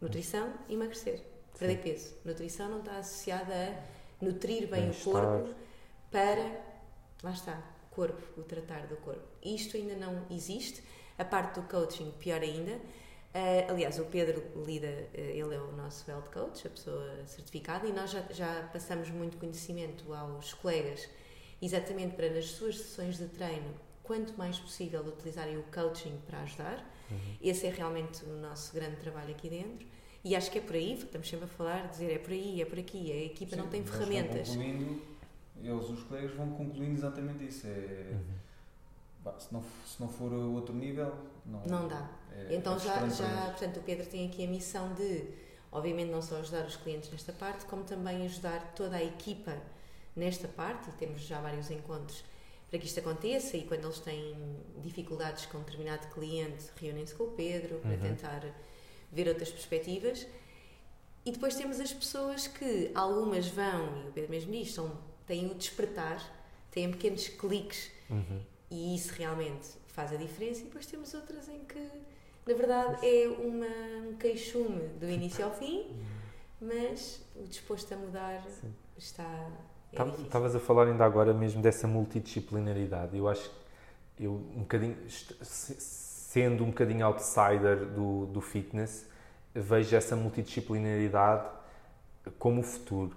[0.00, 1.20] Nutrição e emagrecer.
[1.58, 2.14] Perder peso.
[2.24, 3.52] Nutrição não está associada
[4.20, 5.12] a nutrir bem o Bem-estar.
[5.12, 5.54] corpo
[6.10, 6.60] para,
[7.22, 7.60] lá está,
[7.98, 9.26] corpo, o tratar do corpo.
[9.42, 10.80] Isto ainda não existe.
[11.18, 12.78] A parte do coaching, pior ainda.
[13.34, 17.88] Ah, aliás, o Pedro lida, eh, ele é o nosso health coach, a pessoa certificada,
[17.88, 21.08] e nós já, já passamos muito conhecimento aos colegas,
[21.60, 23.74] exatamente para nas suas sessões de treino,
[24.04, 26.94] quanto mais possível, utilizarem o coaching para ajudar.
[27.42, 29.86] Esse é realmente o nosso grande trabalho aqui dentro.
[30.24, 32.64] E acho que é por aí, estamos sempre a falar, dizer é por aí, é
[32.64, 34.48] por aqui, a equipa não Sim, tem eles ferramentas.
[34.48, 35.02] Concluindo,
[35.62, 37.66] eles, os colegas, vão concluindo exatamente isso.
[37.66, 39.32] É, Uhum.
[39.38, 41.12] se, não, se não for outro nível,
[41.44, 42.08] não, Não dá.
[42.32, 45.24] é- Então é já, já, portanto, o Pedro tem aqui a missão de,
[45.72, 49.56] obviamente, não só ajudar os clientes nesta parte, como também ajudar toda a equipa
[50.16, 52.24] nesta parte, e temos já vários encontros
[52.70, 54.36] para que isto aconteça, e quando eles têm
[54.82, 57.98] dificuldades com um determinado cliente, reúnem-se com o Pedro para Uhum.
[58.00, 58.44] tentar
[59.10, 60.26] ver outras perspectivas.
[61.24, 64.90] E depois temos as pessoas que, algumas vão, e o Pedro mesmo diz, são,
[65.28, 66.20] têm o despertar,
[66.72, 68.40] têm pequenos cliques Uhum.
[68.70, 70.62] e isso realmente faz a diferença.
[70.62, 71.78] E depois temos outras em que,
[72.46, 75.94] na verdade, é uma, um queixume do início ao fim,
[76.60, 78.72] mas o disposto a mudar Sim.
[78.96, 79.50] está.
[79.92, 80.22] É.
[80.22, 83.16] Estavas a falar ainda agora mesmo dessa multidisciplinaridade.
[83.16, 83.50] Eu acho
[84.16, 89.06] que eu um bocadinho sendo um bocadinho outsider do, do fitness,
[89.54, 91.48] vejo essa multidisciplinaridade
[92.38, 93.16] como o futuro,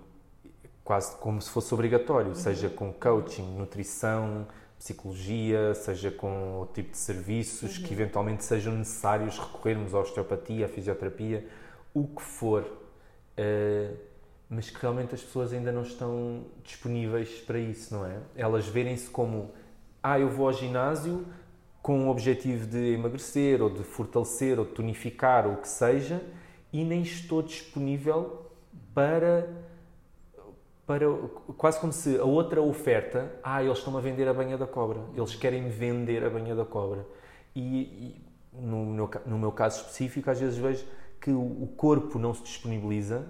[0.83, 4.47] quase como se fosse obrigatório, seja com coaching, nutrição,
[4.79, 10.69] psicologia, seja com outro tipo de serviços que eventualmente sejam necessários recorrermos à osteopatia, à
[10.69, 11.47] fisioterapia,
[11.93, 12.65] o que for.
[13.37, 13.93] eh,
[14.49, 18.19] mas que realmente as pessoas ainda não estão disponíveis para isso, não é?
[18.35, 19.51] Elas verem-se como,
[20.03, 21.25] ah, eu vou ao ginásio
[21.81, 26.21] com o objetivo de emagrecer ou de fortalecer ou de tonificar ou o que seja
[26.71, 28.51] e nem estou disponível
[28.93, 29.47] para
[30.91, 34.67] para quase como se a outra oferta, ah, eles estão a vender a banha da
[34.67, 37.05] cobra, eles querem vender a banha da cobra.
[37.55, 40.85] E, e no, meu, no meu caso específico, às vezes vejo
[41.21, 43.25] que o, corpo não se disponibiliza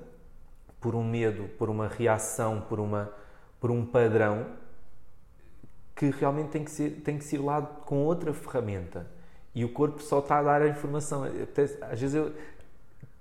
[0.80, 3.12] por um medo, por uma reação, por, uma,
[3.60, 4.48] por um padrão
[5.96, 9.06] que realmente tem que, ser, tem que ser lá com outra ferramenta.
[9.54, 11.26] E o corpo só está a dar a informação.
[11.26, 12.34] Às vezes eu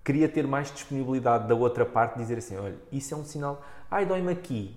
[0.03, 3.63] queria ter mais disponibilidade da outra parte, dizer assim: olha, isso é um sinal.
[3.91, 4.77] Ai, dói-me aqui.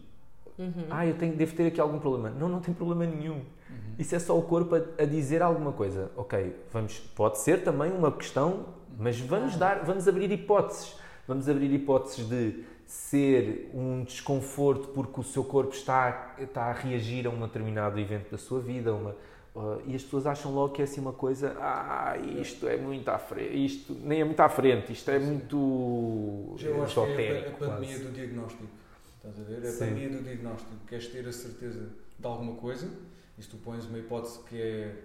[0.57, 0.86] Uhum.
[0.89, 2.30] Ai, eu tenho, devo ter aqui algum problema.
[2.30, 3.36] Não, não tem problema nenhum.
[3.36, 3.95] Uhum.
[3.99, 6.11] Isso é só o corpo a, a, dizer alguma coisa.
[6.16, 8.66] Ok, vamos, pode ser também uma questão,
[8.97, 10.95] mas vamos dar, vamos abrir hipóteses.
[11.28, 17.26] Vamos abrir hipóteses de ser um desconforto porque o seu corpo está, está a reagir
[17.26, 19.16] a um determinado evento da sua vida, uma,
[19.55, 23.07] uh, e as pessoas acham logo que é assim uma coisa, ah, isto é muito
[23.09, 27.22] à frente, isto nem é muito à frente, isto é muito Já eu acho que
[27.22, 28.03] é a, a pandemia quase.
[28.03, 28.83] do diagnóstico.
[29.24, 29.63] Estás a ver?
[29.63, 29.80] É a Sim.
[29.80, 30.86] pandemia do diagnóstico.
[30.86, 32.89] Queres ter a certeza de alguma coisa,
[33.38, 34.95] e se tu pões uma hipótese que é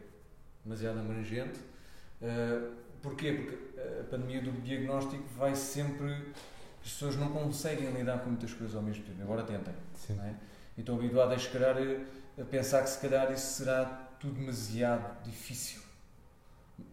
[0.64, 1.60] demasiado abrangente,
[2.20, 3.32] uh, porquê?
[3.32, 6.32] Porque a pandemia do diagnóstico vai sempre
[6.88, 9.74] as pessoas não conseguem lidar com muitas coisas ao mesmo tempo, agora tentem.
[9.94, 10.18] Sim.
[10.20, 10.34] É?
[10.76, 11.76] E estão habituadas, se calhar,
[12.40, 13.84] a pensar que se calhar isso será
[14.18, 15.82] tudo demasiado difícil.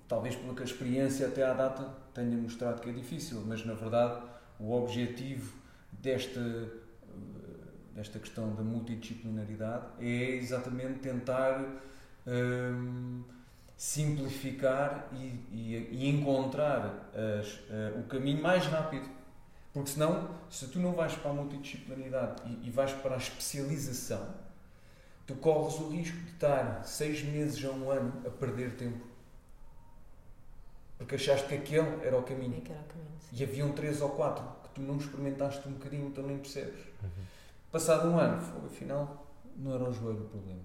[0.08, 3.74] Talvez pela que a experiência até à data tenha mostrado que é difícil, mas na
[3.74, 4.22] verdade
[4.60, 5.54] o objetivo
[5.92, 6.42] desta,
[7.96, 11.64] desta questão da multidisciplinaridade é exatamente tentar
[12.28, 13.24] hum,
[13.78, 19.10] simplificar e, e, e encontrar as, uh, o caminho mais rápido
[19.76, 24.26] porque senão, se tu não vais para a multidisciplinaridade e, e vais para a especialização,
[25.28, 29.06] tu corres o risco de estar seis meses a um ano a perder tempo.
[30.98, 32.64] Porque achaste que aquele era o caminho.
[32.66, 36.08] É era o caminho e haviam três ou quatro que tu não experimentaste um bocadinho,
[36.08, 36.80] então nem percebes.
[37.04, 37.25] Uhum.
[37.76, 40.62] Passado um ano, afinal, não era o joelho o problema.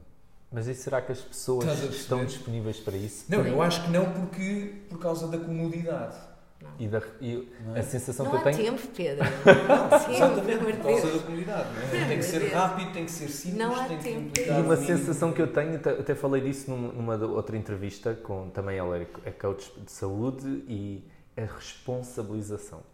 [0.49, 3.25] Mas e será que as pessoas estão disponíveis para isso?
[3.29, 6.17] Não, eu acho que não porque por causa da comodidade.
[6.79, 8.59] E, da, e a sensação não que eu tenho.
[8.59, 9.25] Não há tempo, Pedro.
[9.67, 11.69] Não há tempo, Exatamente, por causa da comunidade.
[11.75, 12.07] Não é?
[12.07, 14.31] tem que ser rápido, tem que ser simples, não há tem tempo.
[14.31, 18.79] que E uma sensação que eu tenho, até falei disso numa outra entrevista, com também
[18.79, 21.05] ela é, é coach de saúde, e
[21.37, 22.85] a responsabilização.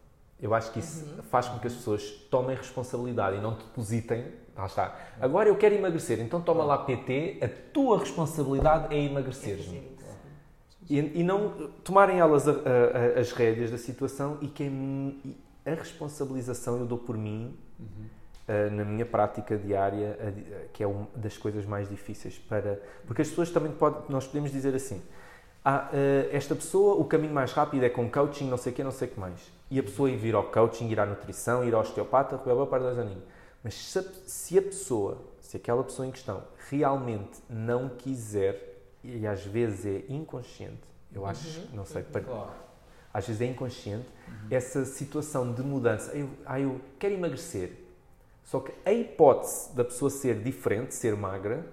[0.41, 1.23] Eu acho que isso uhum.
[1.25, 4.25] faz com que as pessoas tomem responsabilidade e não depositem.
[4.57, 4.97] Lá está.
[5.21, 9.59] Agora eu quero emagrecer, então toma lá PT, a tua responsabilidade é emagrecer.
[9.59, 9.97] É
[10.89, 14.71] e, e não tomarem elas a, a, as rédeas da situação e que
[15.65, 17.87] a responsabilização eu dou por mim uhum.
[18.49, 22.81] uh, na minha prática diária, uh, que é uma das coisas mais difíceis para.
[23.05, 24.03] Porque as pessoas também podem.
[24.09, 25.03] Nós podemos dizer assim.
[25.65, 28.85] Ah, uh, esta pessoa, o caminho mais rápido é com coaching, não sei o quê,
[28.85, 29.56] não sei o que mais.
[29.71, 32.99] E a pessoa ir ao coaching, ir à nutrição, ir ao osteopata, rebel para dois
[32.99, 33.25] aninhos.
[33.63, 39.27] Mas se a, se a pessoa, se aquela pessoa em questão realmente não quiser e
[39.27, 41.29] às vezes é inconsciente, eu uhum.
[41.29, 41.67] acho, uhum.
[41.75, 42.51] não sei, para, claro.
[43.13, 44.49] às vezes é inconsciente, uhum.
[44.51, 46.13] essa situação de mudança.
[46.13, 47.73] Eu, ah, eu quero emagrecer,
[48.45, 51.67] só que a hipótese da pessoa ser diferente, ser magra,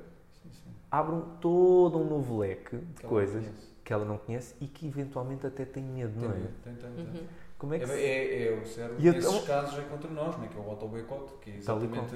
[0.90, 4.68] abre um, todo um novo leque de que coisas ela que ela não conhece e
[4.68, 6.40] que eventualmente até tem medo, tem não é?
[6.64, 7.06] Tem, tem, tem.
[7.06, 7.28] Uhum.
[7.64, 10.38] Como é, que é, é, é o cérebro, e nesses então, casos, é contra nós,
[10.38, 10.50] né?
[10.52, 12.14] que é o auto-boicote, que é exatamente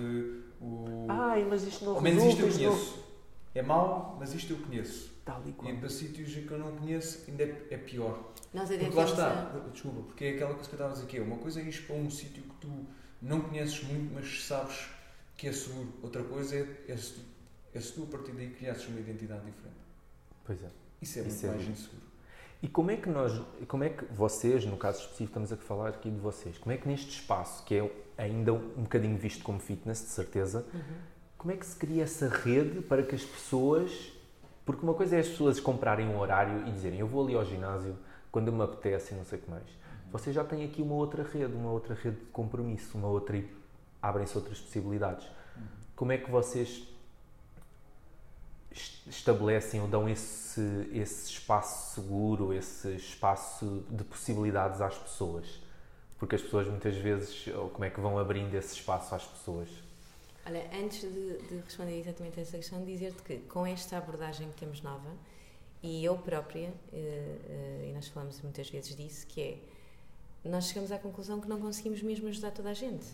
[0.59, 1.07] o...
[1.07, 2.97] Ai, mas isto não Ao menos isto eu conheço.
[2.97, 3.03] Não...
[3.55, 5.09] É mau, mas isto eu conheço.
[5.23, 5.71] Tal e qual.
[5.71, 8.33] E para sítios que eu não conheço ainda é, é pior.
[8.53, 9.69] Nós porque lá está, a...
[9.71, 11.81] desculpa, porque é aquela coisa que eu estava a dizer aqui, uma coisa é ir
[11.87, 12.85] para um sítio que tu
[13.21, 14.89] não conheces muito, mas sabes
[15.37, 15.93] que é seguro.
[16.03, 17.21] Outra coisa é, é, se, tu,
[17.73, 19.77] é se tu a partir daí criasses uma identidade diferente.
[20.43, 20.69] Pois é.
[21.01, 22.07] Isso é muito é mais inseguro.
[22.61, 25.89] E como é que nós, como é que vocês, no caso específico, estamos a falar
[25.89, 29.59] aqui de vocês, como é que neste espaço, que é ainda um bocadinho visto como
[29.59, 30.81] fitness, de certeza, uhum.
[31.37, 34.11] como é que se cria essa rede para que as pessoas
[34.67, 37.45] porque uma coisa é as pessoas comprarem um horário e dizerem eu vou ali ao
[37.45, 37.95] ginásio
[38.29, 39.63] quando me apetece e não sei o que mais.
[39.63, 40.11] Uhum.
[40.11, 43.41] Vocês já têm aqui uma outra rede, uma outra rede de compromisso, uma outra
[44.01, 45.25] abrem-se outras possibilidades.
[45.25, 45.63] Uhum.
[45.95, 46.85] Como é que vocês
[49.07, 55.45] estabelecem ou dão esse, esse espaço seguro, esse espaço de possibilidades às pessoas?
[56.17, 59.69] Porque as pessoas muitas vezes, como é que vão abrindo esse espaço às pessoas?
[60.45, 64.59] Olha, antes de, de responder exatamente a essa questão, dizer-te que com esta abordagem que
[64.59, 65.11] temos nova,
[65.83, 69.57] e eu própria, eh, eh, e nós falamos muitas vezes disso, que é,
[70.49, 73.05] nós chegamos à conclusão que não conseguimos mesmo ajudar toda a gente.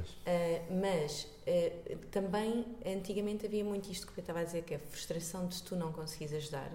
[0.00, 4.76] Uh, mas uh, também antigamente havia muito isto que eu estava a dizer, que é
[4.76, 6.70] a frustração de tu não conseguires ajudar.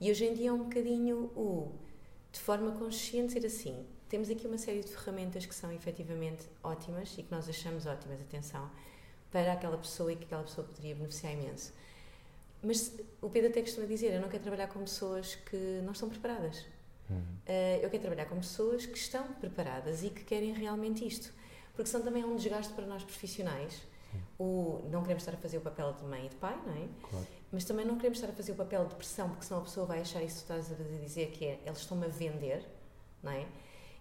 [0.00, 1.72] E hoje em dia é um bocadinho o,
[2.32, 7.16] de forma consciente, ser assim: temos aqui uma série de ferramentas que são efetivamente ótimas
[7.18, 8.70] e que nós achamos ótimas, atenção,
[9.30, 11.72] para aquela pessoa e que aquela pessoa poderia beneficiar imenso.
[12.62, 16.08] Mas o Pedro até costuma dizer: eu não quero trabalhar com pessoas que não estão
[16.08, 16.64] preparadas.
[17.08, 17.18] Uhum.
[17.18, 21.32] Uh, eu quero trabalhar com pessoas que estão preparadas e que querem realmente isto.
[21.76, 23.82] Porque senão também é um desgaste para nós profissionais.
[24.38, 26.88] O, não queremos estar a fazer o papel de mãe e de pai, não é?
[27.08, 27.26] Claro.
[27.52, 29.86] Mas também não queremos estar a fazer o papel de pressão, porque senão a pessoa
[29.86, 32.66] vai achar isso que estás a dizer, que é eles estão-me a vender,
[33.22, 33.46] não é?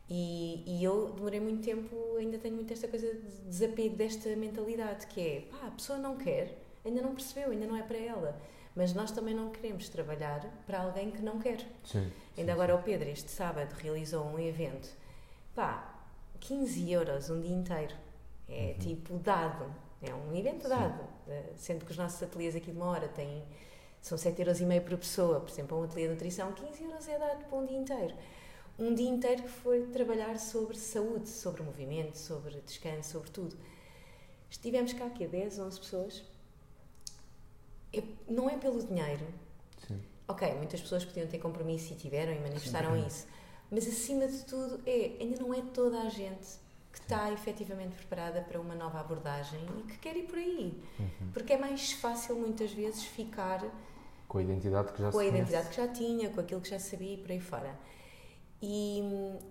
[0.09, 5.07] E, e, eu demorei muito tempo, ainda tenho muito esta coisa de desapego desta mentalidade,
[5.07, 8.39] que é, pá, a pessoa não quer, ainda não percebeu, ainda não é para ela.
[8.75, 11.59] Mas nós também não queremos trabalhar para alguém que não quer.
[11.83, 12.79] Sim, ainda sim, agora sim.
[12.79, 14.89] o Pedro, este sábado, realizou um evento.
[15.55, 15.94] Pá,
[16.39, 17.95] 15 euros um dia inteiro.
[18.47, 18.79] É uhum.
[18.79, 19.73] tipo dado.
[20.01, 21.03] É um evento dado.
[21.27, 23.43] Eh, sendo que os nossos ateliês aqui de uma hora têm,
[24.01, 25.39] são 7,5 euros por pessoa.
[25.39, 28.15] Por exemplo, um ateliê de nutrição, 15 euros é dado para um dia inteiro.
[28.77, 33.55] Um dia inteiro que foi trabalhar sobre saúde, sobre movimento, sobre descanso, sobre tudo.
[34.49, 36.23] Estivemos cá aqui 10, 11 pessoas
[37.97, 39.25] é, não é pelo dinheiro.
[39.87, 40.01] Sim.
[40.27, 43.07] Ok, muitas pessoas podiam ter compromisso e tiveram e manifestaram Sim.
[43.07, 43.27] isso.
[43.71, 48.41] Mas acima de tudo, é, ainda não é toda a gente que está efetivamente preparada
[48.41, 50.81] para uma nova abordagem e que quer ir por aí.
[50.99, 51.31] Uhum.
[51.33, 53.61] Porque é mais fácil muitas vezes ficar
[54.27, 56.79] com a identidade que já com a identidade que já tinha, com aquilo que já
[56.79, 57.77] sabia e por aí fora.
[58.61, 59.01] E,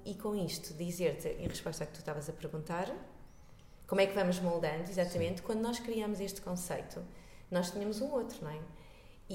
[0.05, 2.91] e com isto, dizer-te, em resposta a que tu estavas a perguntar,
[3.87, 5.47] como é que vamos moldando, exatamente, Sim.
[5.47, 7.03] quando nós criamos este conceito,
[7.51, 8.59] nós tínhamos um outro, não é?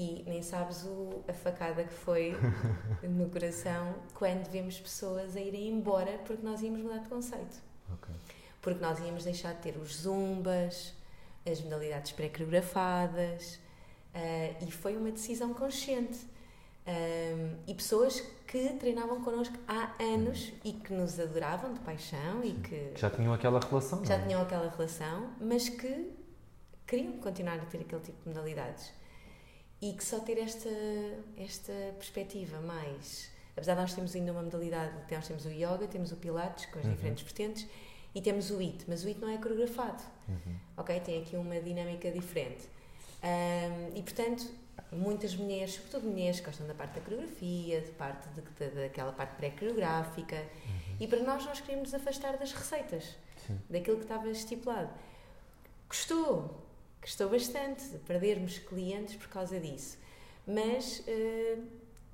[0.00, 2.34] E nem sabes o, a facada que foi
[3.04, 7.58] no coração quando vemos pessoas a irem embora porque nós íamos mudar de conceito.
[7.92, 8.14] Okay.
[8.62, 10.94] Porque nós íamos deixar de ter os zumbas,
[11.44, 13.60] as modalidades pré-coreografadas,
[14.14, 16.18] uh, e foi uma decisão consciente.
[16.86, 20.54] Um, e pessoas que treinavam connosco há anos uhum.
[20.64, 22.48] e que nos adoravam de paixão Sim.
[22.48, 24.22] e que já tinham aquela relação já é?
[24.22, 26.10] tinham aquela relação mas que
[26.86, 28.99] queriam continuar a ter aquele tipo de modalidades.
[29.82, 30.68] E que só ter esta,
[31.38, 33.30] esta perspectiva mais.
[33.52, 36.78] Apesar de nós termos ainda uma modalidade, nós temos o yoga, temos o pilates, com
[36.78, 36.92] as uhum.
[36.92, 37.66] diferentes vertentes,
[38.14, 40.02] e temos o IT, mas o IT não é coreografado.
[40.28, 40.56] Uhum.
[40.76, 41.00] Ok?
[41.00, 42.68] Tem aqui uma dinâmica diferente.
[43.22, 44.50] Um, e portanto,
[44.92, 49.36] muitas mulheres, sobretudo mulheres, gostam da parte da coreografia, de parte de, de, daquela parte
[49.36, 50.96] pré-coreográfica, uhum.
[51.00, 53.16] e para nós, nós queríamos nos afastar das receitas,
[53.46, 53.58] Sim.
[53.68, 54.90] daquilo que estava estipulado.
[55.88, 56.66] Gostou?
[57.00, 59.98] Custou bastante perdermos clientes por causa disso.
[60.46, 61.62] Mas uh,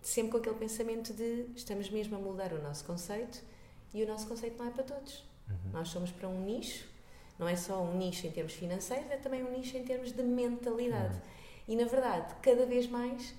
[0.01, 3.43] sempre com aquele pensamento de estamos mesmo a moldar o nosso conceito
[3.93, 5.25] e o nosso conceito não é para todos.
[5.49, 5.73] Uhum.
[5.73, 6.87] Nós somos para um nicho,
[7.39, 10.23] não é só um nicho em termos financeiros, é também um nicho em termos de
[10.23, 11.15] mentalidade.
[11.15, 11.21] Uhum.
[11.69, 13.35] E na verdade, cada vez mais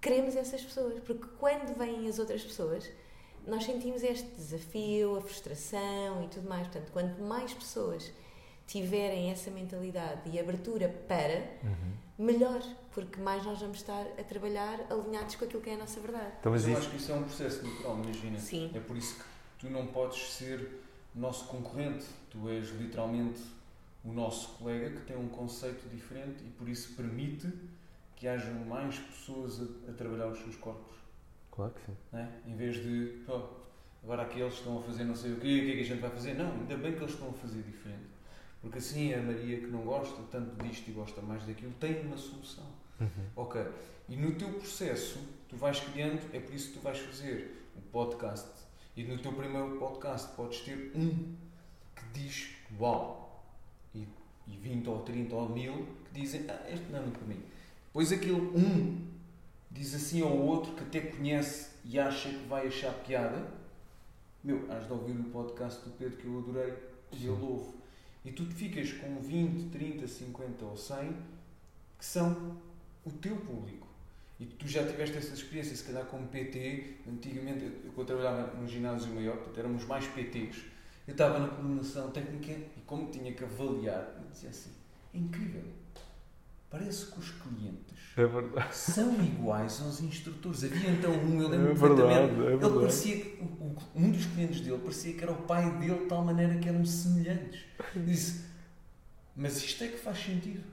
[0.00, 2.88] queremos essas pessoas, porque quando vêm as outras pessoas,
[3.46, 6.66] nós sentimos este desafio, a frustração e tudo mais.
[6.68, 8.12] Portanto, quanto mais pessoas
[8.66, 11.92] tiverem essa mentalidade e abertura para, uhum.
[12.26, 12.60] melhor,
[12.92, 16.32] porque mais nós vamos estar a trabalhar alinhados com aquilo que é a nossa verdade.
[16.40, 18.38] Então, mas eu acho que isso é um processo natural, imagina.
[18.38, 18.70] Sim.
[18.74, 19.24] É por isso que
[19.58, 20.82] tu não podes ser
[21.14, 23.40] nosso concorrente, tu és literalmente
[24.04, 27.52] o nosso colega que tem um conceito diferente e por isso permite
[28.14, 30.94] que haja mais pessoas a, a trabalhar os seus corpos.
[31.50, 31.96] Claro que sim.
[32.12, 32.28] É?
[32.46, 33.42] Em vez de, oh,
[34.02, 36.00] agora aqueles estão a fazer não sei o quê, o que é que a gente
[36.00, 36.34] vai fazer?
[36.34, 38.15] Não, ainda bem que eles estão a fazer diferente.
[38.66, 42.16] Porque assim a Maria que não gosta tanto disto e gosta mais daquilo tem uma
[42.16, 42.64] solução.
[43.00, 43.08] Uhum.
[43.36, 43.64] Ok.
[44.08, 47.80] E no teu processo, tu vais criando, é por isso que tu vais fazer o
[47.92, 48.50] podcast.
[48.96, 51.36] E no teu primeiro podcast podes ter um
[51.94, 53.46] que diz uau!
[53.94, 54.04] E,
[54.48, 57.40] e 20 ou 30 ou 1000 que dizem ah, este não é para mim.
[57.86, 59.06] Depois aquele um
[59.70, 63.46] diz assim ao outro que até conhece e acha que vai achar piada.
[64.42, 66.74] Meu, has de ouvir o podcast do Pedro que eu adorei
[67.12, 67.85] e eu louvo.
[68.26, 71.16] E tu ficas com 20, 30, 50 ou 100
[71.96, 72.58] que são
[73.04, 73.86] o teu público.
[74.40, 78.66] E tu já tiveste essa experiência, se calhar como PT, antigamente, eu, eu trabalhava no
[78.66, 80.64] ginásio maior, portanto éramos mais PTs.
[81.06, 84.72] Eu estava na coordenação técnica e como tinha que avaliar, eu dizia assim,
[85.14, 85.62] é incrível.
[86.78, 90.64] Parece que os clientes é são iguais aos instrutores.
[90.64, 93.36] Havia então um, eu lembro é perfeitamente, é ele parecia
[93.94, 96.84] um dos clientes dele parecia que era o pai dele de tal maneira que eram
[96.84, 97.64] semelhantes.
[98.04, 98.44] disse,
[99.34, 100.64] mas isto é que faz sentido.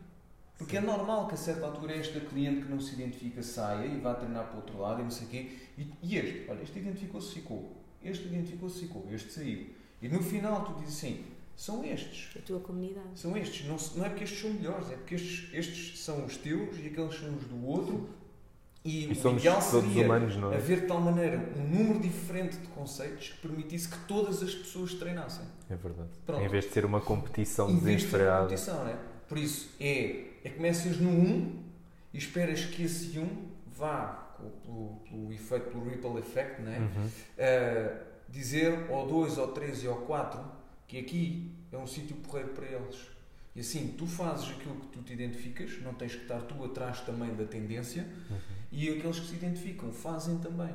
[0.57, 0.83] Porque Sim.
[0.83, 4.13] é normal que a certa altura esta cliente que não se identifica saia e vá
[4.13, 5.51] treinar para o outro lado e não sei o quê.
[5.77, 7.75] E, e este, olha, este identificou-se ficou.
[8.03, 9.05] Este identificou-se ficou.
[9.11, 9.69] Este saiu.
[10.01, 11.25] E no final tu dizes assim,
[11.55, 12.29] são estes.
[12.37, 13.07] A tua comunidade.
[13.15, 13.67] São estes.
[13.67, 16.87] Não, não é porque estes são melhores, é porque estes, estes são os teus e
[16.87, 18.09] aqueles são os do outro.
[18.85, 20.57] E, E o ideal todos seria humanos, não é?
[20.57, 24.93] haver de tal maneira um número diferente de conceitos que permitisse que todas as pessoas
[24.95, 25.45] treinassem.
[25.69, 26.09] É verdade.
[26.25, 26.43] Pronto.
[26.43, 28.41] Em vez de ser uma competição vez de desenfreada.
[28.43, 28.97] competição, né?
[29.29, 31.63] Por isso, é, é começas no 1
[32.13, 33.25] e esperas que esse 1
[33.67, 36.79] vá, co- pelo, pelo efeito, pelo ripple effect, né?
[36.79, 37.05] Uhum.
[37.05, 40.41] Uh, dizer ao 2, ao 3 e ao 4
[40.87, 42.97] que aqui é um sítio porreiro para eles.
[43.55, 47.01] E assim, tu fazes aquilo que tu te identificas, não tens que estar tu atrás
[47.01, 48.37] também da tendência, Uhum.
[48.71, 50.73] e aqueles que se identificam fazem também.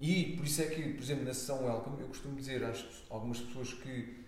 [0.00, 3.40] E por isso é que, por exemplo, na sessão Welcome, eu costumo dizer às algumas
[3.40, 4.20] pessoas que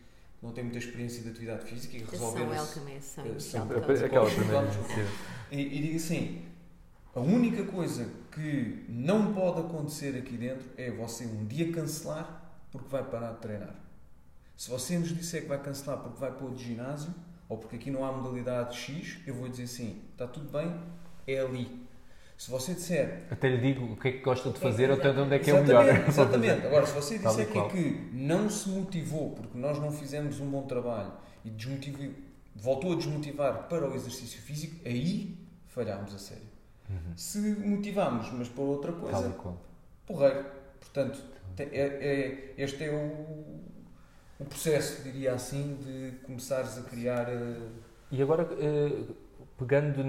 [0.43, 3.95] não têm muita experiência de atividade física e resolveram welcome, é são Eh, são- welcome.
[4.05, 4.71] Aquela primeira.
[5.53, 6.43] E, e digo assim:
[7.15, 12.89] a única coisa que não pode acontecer aqui dentro é você um dia cancelar porque
[12.89, 13.75] vai parar de treinar.
[14.63, 17.13] Se você nos disser que vai cancelar porque vai para o ginásio
[17.49, 20.73] ou porque aqui não há modalidade X, eu vou dizer assim: está tudo bem,
[21.27, 21.85] é ali.
[22.39, 25.11] Se você disser Até lhe digo o que é que gosta de fazer ou até
[25.11, 25.85] onde é que é o melhor.
[26.07, 26.63] Exatamente.
[26.65, 30.49] Agora, se você disser que, é que não se motivou porque nós não fizemos um
[30.49, 31.11] bom trabalho
[31.45, 32.13] e desmotivou,
[32.55, 35.37] voltou a desmotivar para o exercício físico, aí
[35.67, 36.47] falhámos a sério.
[37.17, 39.35] Se motivámos, mas para outra e coisa,
[40.07, 40.47] porreiro.
[40.79, 41.21] Portanto,
[41.59, 43.72] é, é- este é o,
[44.43, 47.29] o processo, diria assim, de começares a criar.
[47.29, 47.69] eh,
[48.11, 49.05] E agora, eh,
[49.59, 50.03] pegando,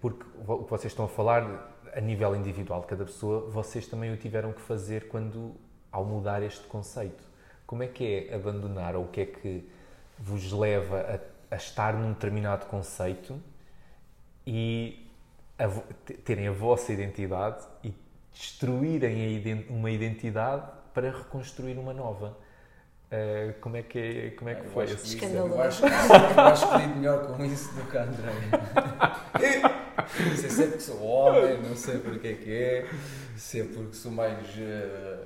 [0.00, 4.12] porque o que vocês estão a falar a nível individual de cada pessoa, vocês também
[4.12, 5.54] o tiveram que fazer quando,
[5.90, 7.24] ao mudar este conceito.
[7.66, 9.68] Como é que é abandonar, ou o que é que
[10.18, 11.00] vos leva
[11.50, 13.40] a, a estar num determinado conceito
[14.46, 15.08] e
[15.58, 15.68] a
[16.24, 17.94] terem a vossa identidade e
[18.32, 22.36] destruírem uma identidade para reconstruir uma nova?
[23.10, 25.16] Eh, como é que, é, como é que foi esse.
[25.34, 28.32] Eu acho, que- eu acho que lido melhor com isso do que a André.
[30.28, 32.86] Não sei se é porque sou homem, não sei porque é que é,
[33.36, 35.18] se é porque sou mais eh,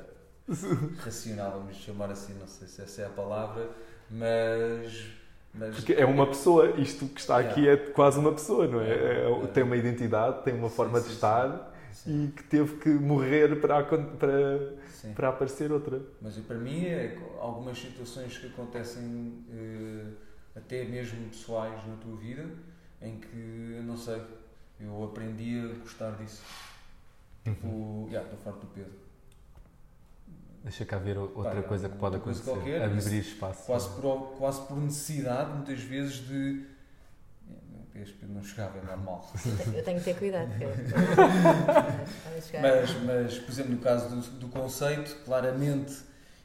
[0.98, 3.68] racional, vamos chamar assim, não sei se essa é a palavra,
[4.10, 5.06] mas.
[5.54, 8.90] mas Porque é uma pessoa, isto que está aqui é quase uma pessoa, não é?
[8.92, 11.14] É- tem uma identidade, tem uma Sim, forma sim, de sim.
[11.16, 11.58] estar Sim,
[12.06, 15.12] e que teve que morrer para, para, sim.
[15.12, 16.00] para aparecer outra.
[16.20, 20.06] Mas para mim é algumas situações que acontecem eh,
[20.56, 22.46] até mesmo pessoais na tua vida
[23.00, 24.22] em que eu não sei,
[24.78, 26.42] eu aprendi a gostar disso.
[27.44, 28.92] Tipo, já, estou farto do Pedro.
[30.62, 32.50] Deixa cá ver outra Pá, coisa que pode acontecer.
[32.50, 33.64] qualquer, abrir espaço.
[33.64, 36.66] Quase por, quase por necessidade, muitas vezes, de.
[37.94, 39.30] É, Pedro não chegava, é normal.
[39.74, 40.50] Eu tenho que ter cuidado.
[42.60, 45.94] Mas, mas, por exemplo, no caso do, do conceito, claramente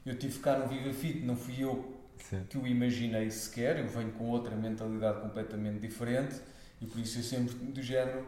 [0.06, 1.93] eu tive que ficar no Viva Fit, não fui eu
[2.30, 2.43] Sim.
[2.50, 6.36] que o imaginei sequer, eu venho com outra mentalidade completamente diferente
[6.82, 8.26] e por isso eu sempre do género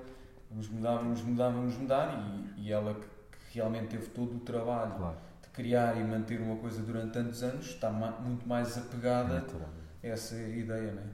[0.49, 3.01] vamos mudar, vamos mudar, vamos mudar e, e ela que,
[3.49, 5.18] que realmente teve todo o trabalho Claro.
[5.43, 9.70] de criar e manter uma coisa durante tantos anos está ma- muito mais apegada Natural.
[10.03, 11.05] a essa ideia, não é?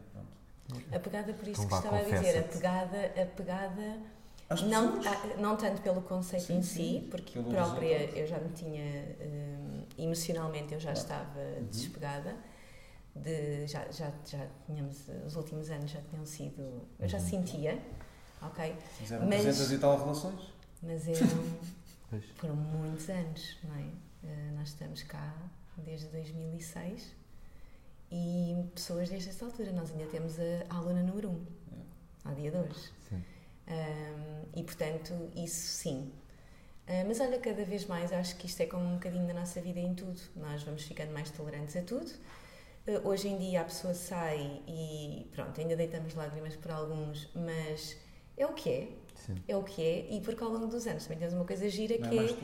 [0.92, 3.98] A pegada, por isso Então que vá, estava a dizer, a pegada, a pegada
[4.70, 5.02] não,
[5.40, 8.18] não tanto pelo conceito Sim, em sim, si, porque pelo própria resultado.
[8.20, 11.00] eu já me tinha, hum, emocionalmente eu já Claro.
[11.00, 11.66] estava Uhum.
[11.66, 12.36] despegada,
[13.16, 17.26] de, já, já, já tínhamos, os últimos anos já tinham sido, eu já Uhum.
[17.30, 17.80] sentia,
[18.42, 18.76] ok?
[18.98, 20.54] Fizeram Mas- 300 e tal relações.
[20.82, 21.28] Mas eram,
[22.36, 23.86] foram muitos anos, não é?
[24.26, 25.34] Eh, nós estamos cá
[25.78, 27.12] desde 2006
[28.14, 29.72] e pessoas desde essa altura.
[29.72, 31.46] Nós ainda temos a, a aluna número 1, um,
[32.24, 32.92] ao dia de hoje.
[33.10, 33.24] Sim.
[33.68, 36.12] Um, e portanto, isso sim.
[36.88, 39.60] Uh, mas olha, cada vez mais acho que isto é como um bocadinho da nossa
[39.60, 40.20] vida em tudo.
[40.36, 42.12] Nós vamos ficando mais tolerantes a tudo.
[42.88, 47.98] Uh, hoje em dia a pessoa sai e pronto, ainda deitamos lágrimas por alguns, mas
[48.38, 48.88] é o que é,
[49.26, 49.36] Sim.
[49.48, 51.98] é o que é, e porque ao longo dos anos também temos uma coisa gira
[51.98, 52.36] Não é que mais é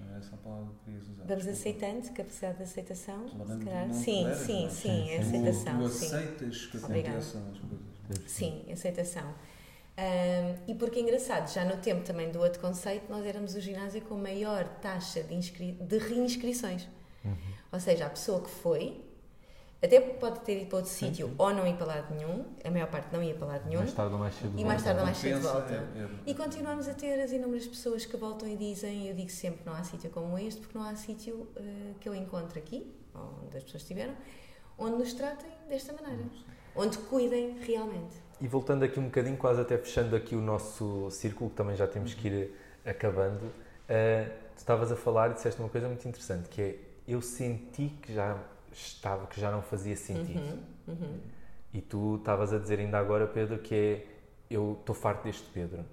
[0.00, 1.24] não é essa a palavra que querias usar.
[1.24, 1.50] vamos desculpa.
[1.58, 3.92] aceitando, capacidade de aceitação, se calhar.
[3.92, 4.68] Sim, toleras, sim, é?
[4.68, 5.36] sim, Sim, é sim.
[5.48, 6.06] aceitação, Tu sim.
[6.06, 8.30] aceitas que aconteçam as coisas.
[8.30, 9.34] Sim, aceitação.
[9.96, 13.60] Ahm, e porque é engraçado, já no tempo também do outro conceito, nós éramos o
[13.60, 16.88] ginásio com maior taxa de, inscri- de reinscrições.
[17.24, 17.36] Uhum.
[17.70, 19.04] Ou seja, a pessoa que foi,
[19.82, 22.86] até pode ter ido para outro sítio ou não ir para lado nenhum, a maior
[22.88, 24.58] parte não ia para lado nenhum, Mais tarde ou mais cedo.
[24.58, 25.72] E mais tarde ou mais cedo volta.
[25.74, 29.30] é- é- e continuamos a ter as inúmeras pessoas que voltam e dizem, eu digo
[29.30, 32.94] sempre, não há sítio como este, porque não há sítio eh, que eu encontro aqui,
[33.14, 34.14] onde as pessoas estiveram,
[34.78, 36.24] onde nos tratem desta maneira,
[36.76, 38.16] onde cuidem realmente.
[38.40, 41.86] E voltando aqui um bocadinho, quase até fechando aqui o nosso círculo, que também já
[41.88, 42.54] temos que ir
[42.84, 43.50] acabando,
[43.88, 47.88] eh, tu estavas a falar e disseste uma coisa muito interessante, que é, eu senti
[48.00, 48.38] que já
[48.72, 50.40] estava, que já não fazia sentido.
[50.40, 51.20] Uhum, uhum.
[51.72, 54.06] E tu estavas a dizer ainda agora, Pedro, que é,
[54.50, 55.84] eu estou farto deste Pedro.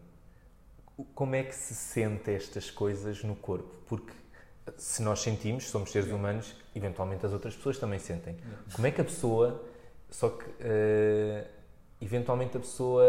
[1.15, 3.73] como é que se sente estas coisas no corpo?
[3.87, 4.11] Porque
[4.77, 8.37] se nós sentimos, somos seres humanos, eventualmente as outras pessoas também sentem.
[8.73, 9.63] Como é que a pessoa,
[10.09, 11.47] só que uh,
[12.01, 13.03] eventualmente a pessoa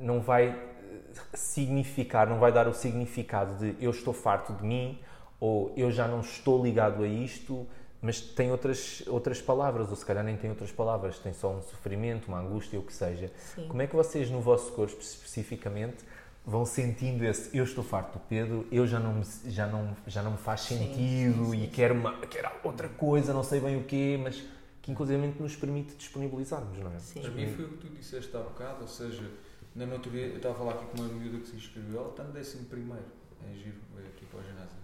[0.00, 0.68] não vai
[1.34, 4.98] significar, não vai dar o significado de eu estou farto de mim
[5.40, 7.66] ou eu já não estou ligado a isto,
[8.00, 11.62] mas tem outras, outras palavras, ou se calhar nem tem outras palavras, tem só um
[11.62, 13.30] sofrimento, uma angústia, o que seja.
[13.54, 13.66] Sim.
[13.66, 16.04] Como é que vocês, no vosso corpo especificamente,
[16.48, 20.22] vão sentindo esse eu estou farto do Pedro, eu já não me, já não, já
[20.22, 23.76] não me faz sentido sim, sim, e quero, uma, quero outra coisa, não sei bem
[23.76, 24.42] o quê, mas
[24.80, 26.98] que inclusive nos permite disponibilizarmos, não é?
[27.00, 27.20] Sim.
[27.20, 29.30] Para mim foi o que tu disseste há bocado, ou seja,
[29.74, 32.24] na natureza, eu estava a falar aqui com uma miúda que se inscreveu, ela está
[32.24, 33.04] no décimo primeiro,
[33.46, 34.77] é giro, veio aqui para o ginásio.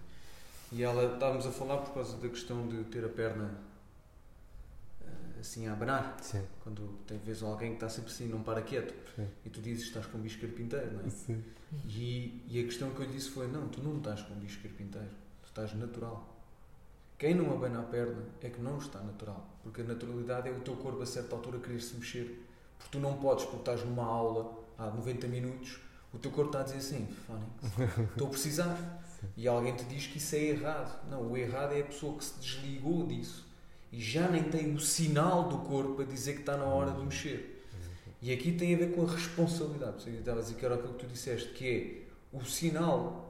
[0.75, 3.49] E ela, estávamos a falar por causa da questão de ter a perna
[5.01, 6.17] eh, assim a abanar.
[6.21, 6.43] Sim.
[6.61, 8.93] Quando tem vez alguém que está sempre assim, não para quieto.
[9.15, 9.25] Sim.
[9.45, 11.09] E tu dizes estás com um bicho carpinteiro, não é?
[11.09, 11.41] Sim.
[11.85, 14.37] E, e a questão que eu lhe disse foi: não, tu não estás com um
[14.37, 15.07] bicho carpinteiro,
[15.43, 16.35] tu estás natural.
[17.17, 19.47] Quem não abana a perna é que não está natural.
[19.63, 22.45] Porque a naturalidade é o teu corpo a certa altura querer se mexer.
[22.77, 25.79] Porque tu não podes, porque estás numa aula há 90 minutos,
[26.13, 27.07] o teu corpo está a dizer assim:
[28.11, 29.04] estou a precisar.
[29.35, 31.09] E alguém te diz que isso é errado.
[31.09, 33.45] Não, o errado é a pessoa que se desligou disso
[33.91, 37.03] e já nem tem o sinal do corpo a dizer que está na hora de
[37.03, 37.63] mexer.
[38.21, 40.01] E aqui tem a ver com a responsabilidade.
[40.01, 43.25] Você estava a dizer que era aquilo que tu disseste, que é o sinal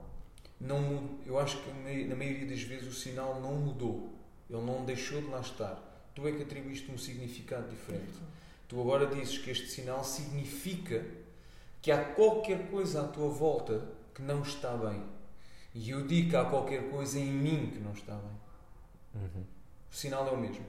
[0.60, 1.70] não eu acho que
[2.06, 4.10] na maioria das vezes o sinal não mudou.
[4.50, 5.82] Ele não deixou de lá estar.
[6.14, 8.14] Tu é que atribuíste um significado diferente.
[8.68, 11.06] Tu agora dizes que este sinal significa
[11.82, 13.84] que há qualquer coisa à tua volta
[14.14, 15.04] que não está bem.
[15.76, 19.22] E eu digo que há qualquer coisa em mim que não está bem.
[19.22, 19.44] Uhum.
[19.92, 20.66] O sinal é o mesmo.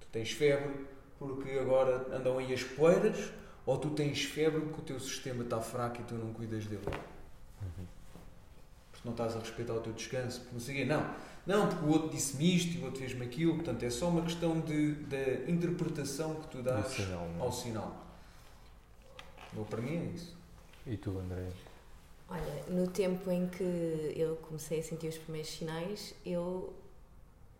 [0.00, 0.86] Tu tens febre
[1.18, 3.30] porque agora andam aí as poeiras,
[3.66, 6.82] ou tu tens febre porque o teu sistema está fraco e tu não cuidas dele.
[6.86, 7.86] Uhum.
[8.90, 10.84] Porque não estás a respeitar o teu descanso, porque não sei quê.
[10.86, 11.14] Não.
[11.46, 13.56] Não, porque o outro disse-me isto e o outro fez-me aquilo.
[13.56, 18.06] Portanto, é só uma questão de, de interpretação que tu dás sinal, ao sinal.
[19.54, 20.34] Ou para mim é isso.
[20.86, 21.46] E tu, André?
[22.34, 26.74] Olha, no tempo em que eu comecei a sentir os primeiros sinais, eu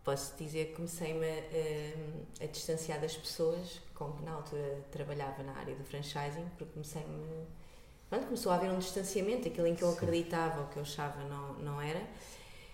[0.03, 5.53] posso dizer que comecei-me a, a, distanciar das pessoas com que na altura trabalhava na
[5.53, 7.45] área do franchising, porque comecei-me.
[8.09, 11.23] Pronto, começou a haver um distanciamento, aquilo em que eu acreditava ou que eu achava
[11.23, 12.05] não, não era.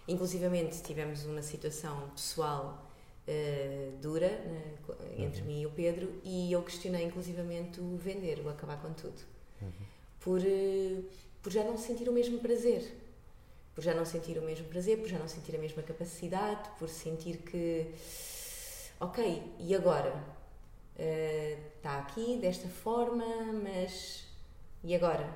[0.07, 2.83] Inclusivamente tivemos uma situação pessoal
[3.27, 5.47] uh, dura uh, entre uhum.
[5.47, 9.21] mim e o Pedro e eu questionei inclusivamente o vender, o acabar com tudo.
[9.61, 9.71] Uhum.
[10.19, 10.41] Por.
[10.41, 11.05] Uh,
[11.41, 12.97] por já não sentir o mesmo prazer.
[13.73, 16.89] Por já não sentir o mesmo prazer, por já não sentir a mesma capacidade, por
[16.89, 17.87] sentir que,
[18.99, 20.13] ok, e agora?
[21.77, 23.25] Está uh, aqui desta forma,
[23.63, 24.25] mas
[24.83, 25.27] e agora?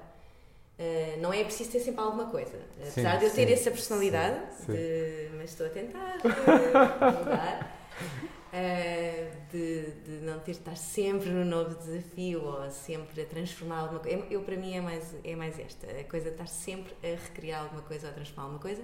[0.77, 2.59] Uh, não é preciso ter sempre alguma coisa.
[2.77, 7.81] Apesar sim, de eu ter sim, essa personalidade, sim, de, mas estou a tentar mudar.
[8.55, 13.79] Uh, de, de, não ter de estar sempre no novo desafio ou sempre a transformar
[13.79, 14.25] alguma coisa.
[14.29, 17.63] Eu, para mim, é mais, é mais esta, a coisa de estar sempre a recriar
[17.63, 18.81] alguma coisa ou a transformar alguma coisa.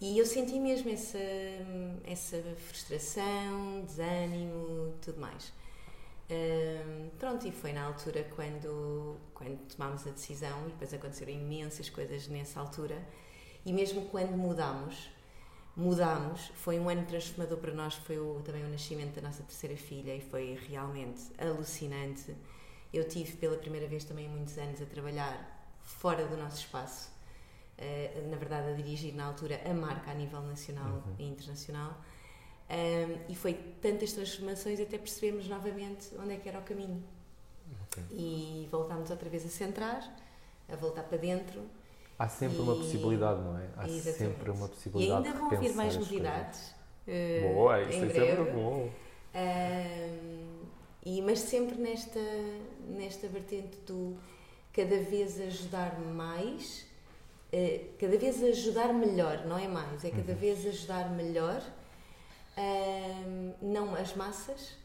[0.00, 1.18] E eu senti mesmo essa,
[2.04, 5.52] essa frustração, desânimo, tudo mais.
[6.30, 11.90] Uh, pronto, e foi na altura quando, quando tomámos a decisão, e depois aconteceram imensas
[11.90, 13.00] coisas nessa altura,
[13.66, 15.08] e mesmo quando mudámos,
[15.76, 16.50] mudámos.
[16.54, 20.14] Foi um ano transformador para nós, foi o, também o nascimento da nossa terceira filha
[20.14, 22.34] e foi realmente alucinante.
[22.92, 27.10] Eu tive pela primeira vez também muitos anos a trabalhar fora do nosso espaço,
[27.78, 31.14] uh, na verdade a dirigir na altura a marca a nível nacional uhum.
[31.18, 32.00] e internacional.
[32.70, 37.02] Um, e foi tantas transformações até percebermos novamente onde é que era o caminho.
[37.86, 38.04] Okay.
[38.10, 40.02] E voltámos outra vez a centrar,
[40.68, 41.62] a voltar para dentro
[42.22, 42.60] Há sempre e...
[42.60, 43.68] uma possibilidade, não é?
[43.76, 44.18] Há Exatamente.
[44.18, 45.24] sempre uma possibilidade.
[45.24, 46.74] E ainda vão vir mais novidades.
[47.08, 48.88] Uh, Boa, isso é sempre bom.
[49.34, 50.66] Uh,
[51.04, 52.20] e, mas sempre nesta,
[52.88, 54.16] nesta vertente do
[54.72, 56.86] cada vez ajudar mais,
[57.52, 60.38] uh, cada vez ajudar melhor, não é mais, é cada uhum.
[60.38, 61.60] vez ajudar melhor,
[63.60, 64.76] não as massas,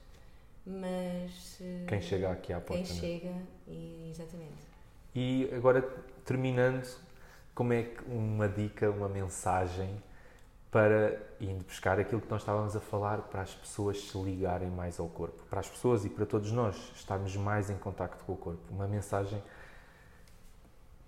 [0.65, 1.61] mas.
[1.87, 2.81] quem chega aqui à porta.
[2.81, 2.99] Quem é?
[2.99, 3.35] chega,
[3.67, 4.65] e, exatamente.
[5.13, 5.83] E agora,
[6.25, 6.87] terminando,
[7.57, 9.89] como é que uma dica, uma mensagem
[10.69, 14.99] para, indo buscar aquilo que nós estávamos a falar, para as pessoas se ligarem mais
[14.99, 18.37] ao corpo, para as pessoas e para todos nós estarmos mais em contacto com o
[18.37, 18.61] corpo.
[18.69, 19.41] Uma mensagem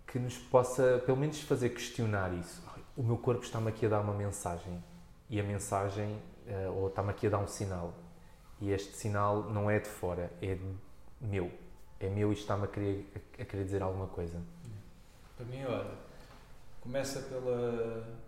[0.08, 2.64] que nos possa, pelo menos, fazer questionar isso.
[2.98, 4.84] O meu corpo está-me aqui a dar uma mensagem
[5.30, 7.94] e a mensagem, eh, ou está-me aqui a dar um sinal.
[8.60, 10.58] E este sinal não é de fora, é
[11.22, 11.52] meu.
[12.00, 13.08] É meu e está-me a querer,
[13.40, 14.42] a querer dizer alguma coisa.
[15.38, 16.09] Para mim, olha,
[16.82, 18.20] começa pela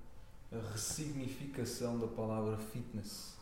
[0.72, 3.36] ressignificação da palavra fitness.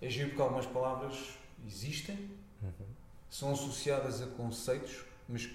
[0.00, 2.30] É giro porque algumas palavras existem,
[2.62, 2.86] uhum.
[3.30, 5.48] são associadas a conceitos, mas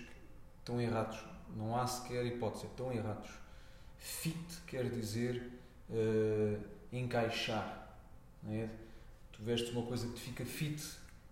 [0.60, 1.20] estão errados.
[1.56, 3.30] Não há sequer hipótese, estão errados.
[3.98, 5.52] Fit quer dizer
[5.90, 7.96] uh, encaixar.
[8.42, 8.70] Não é?
[9.32, 10.82] Tu vestes uma coisa que te fica fit,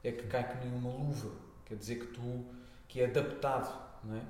[0.04, 1.32] é que cai que nem uma luva.
[1.66, 2.46] Quer dizer que tu
[2.88, 3.88] que é adaptado.
[4.04, 4.22] Não é?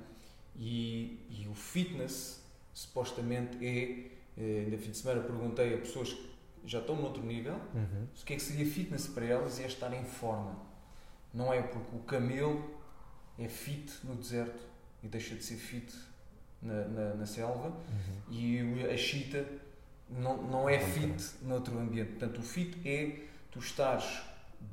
[0.58, 2.37] e, e o fitness
[2.78, 4.18] supostamente é.
[4.40, 6.30] Eh, ainda fim de semana perguntei a pessoas que
[6.64, 8.04] já estão noutro nível uhum.
[8.04, 10.56] o que é que seria fitness para elas e é estar em forma.
[11.34, 12.70] Não é porque o camelo
[13.36, 14.64] é fit no deserto
[15.02, 15.92] e deixa de ser fit
[16.62, 18.32] na, na, na selva uhum.
[18.32, 19.44] e a chita
[20.08, 22.10] não, não é fit noutro ambiente.
[22.10, 24.22] Portanto, o fit é tu estares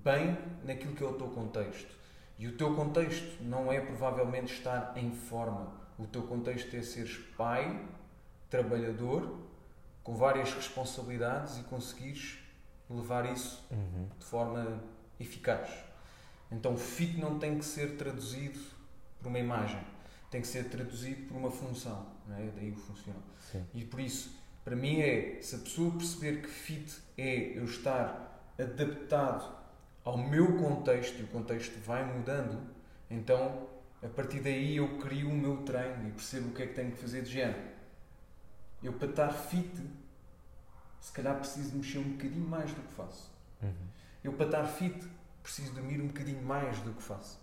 [0.03, 1.93] bem naquilo que é o teu contexto.
[2.37, 5.84] E o teu contexto não é provavelmente estar em forma.
[5.97, 7.87] O teu contexto é seres pai,
[8.49, 9.39] trabalhador,
[10.03, 12.37] com várias responsabilidades e conseguires
[12.89, 14.07] levar isso uhum.
[14.19, 14.83] de forma
[15.19, 15.69] eficaz.
[16.51, 18.59] Então, o fit não tem que ser traduzido
[19.19, 19.79] por uma imagem,
[20.29, 22.05] tem que ser traduzido por uma função.
[22.27, 22.51] Não é?
[22.55, 23.21] Daí o funcional.
[23.51, 23.65] Sim.
[23.73, 28.53] E por isso, para mim, é se a pessoa perceber que fit é eu estar
[28.59, 29.55] adaptado
[30.03, 32.61] ao meu contexto e o contexto vai mudando,
[33.09, 33.67] então
[34.05, 36.91] a partir daí eu crio o meu treino e percebo o que é que tenho
[36.91, 37.75] que fazer de género.
[38.83, 39.71] Eu para estar fit,
[40.99, 43.31] se calhar preciso mexer um bocadinho mais do que faço.
[43.61, 43.73] Uhum.
[44.23, 45.07] Eu para estar fit
[45.41, 47.39] preciso dormir um bocadinho mais do que faço.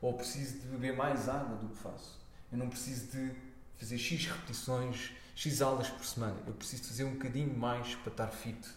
[0.00, 2.20] Ou preciso de beber mais água do que faço.
[2.50, 3.34] Eu não preciso de
[3.76, 6.36] fazer X repetições, X aulas por semana.
[6.46, 8.68] Eu preciso fazer um bocadinho mais para estar fit.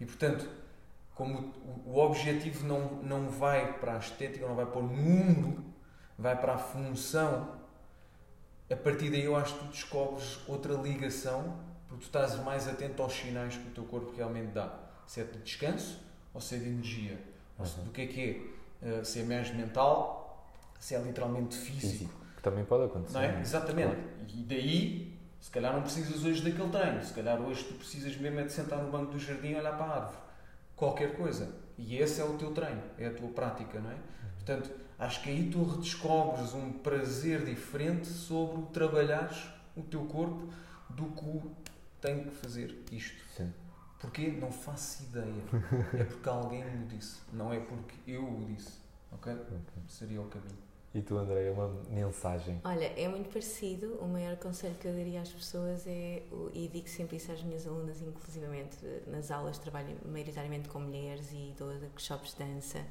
[0.00, 0.48] E portanto,
[1.14, 1.52] como
[1.84, 5.62] o, objetivo não, não vai para a estética, não vai para o número,
[6.20, 7.58] vai para a função,
[8.70, 11.56] a partir daí eu acho que tu descobres outra ligação,
[11.88, 14.72] porque tu estás mais atento aos sinais que o teu corpo realmente dá.
[15.06, 15.98] Se é de descanso
[16.32, 17.18] ou se é de energia.
[17.58, 17.84] Uhum.
[17.84, 19.00] Do que é que é?
[19.00, 20.48] Uh, se é mais mental,
[20.78, 21.80] se é literalmente físico.
[21.80, 22.20] físico.
[22.36, 23.14] Que também pode acontecer.
[23.14, 23.32] Não é?
[23.32, 23.40] Né?
[23.40, 23.94] Exatamente.
[23.96, 24.10] Claro.
[24.28, 27.02] E daí, se calhar não precisas hoje daquele treino.
[27.02, 29.76] Se calhar hoje tu precisas mesmo é de sentar no banco do jardim e olhar
[29.76, 30.30] para a árvore
[30.80, 31.54] qualquer coisa.
[31.76, 33.96] E esse é o teu treino, é a tua prática, não é?
[34.36, 34.70] Portanto,
[35.00, 40.48] acho que aí tu redescobres um prazer diferente sobre o trabalhares o teu corpo
[40.88, 41.50] do que o
[42.00, 43.20] tenho que fazer isto.
[43.36, 43.52] Sim.
[43.98, 44.28] Porquê?
[44.28, 45.42] Não faço ideia.
[45.98, 48.78] É porque alguém me disse, não é porque eu o disse.
[49.12, 49.32] Ok?
[49.32, 49.58] okay.
[49.88, 50.70] Seria o caminho.
[50.92, 52.60] E tu, André, uma mensagem?
[52.64, 53.94] Olha, é muito parecido.
[54.00, 56.22] O maior conselho que eu daria às pessoas é,
[56.52, 58.76] e digo sempre isso às minhas alunas, inclusivamente
[59.06, 62.84] nas aulas, trabalho maioritariamente com mulheres e dou workshops de dança,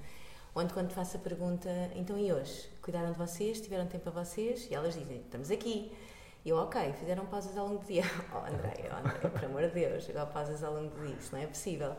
[0.60, 2.70] onde quando faço a pergunta, então e hoje?
[2.82, 3.62] Cuidaram de vocês?
[3.62, 4.68] Tiveram tempo a vocês?
[4.70, 5.92] E elas dizem, estamos aqui.
[6.44, 8.04] E eu, ok, fizeram pausas ao longo do dia.
[8.34, 11.34] Oh, André, oh, André, por amor de Deus, agora pausas ao longo do dia, isso
[11.34, 11.96] não é possível.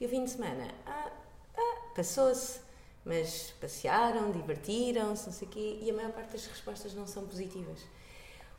[0.00, 1.10] E o fim de semana, ah,
[1.56, 2.60] ah passou-se
[3.04, 7.26] mas passearam, divertiram-se, não sei o quê, e a maior parte das respostas não são
[7.26, 7.80] positivas.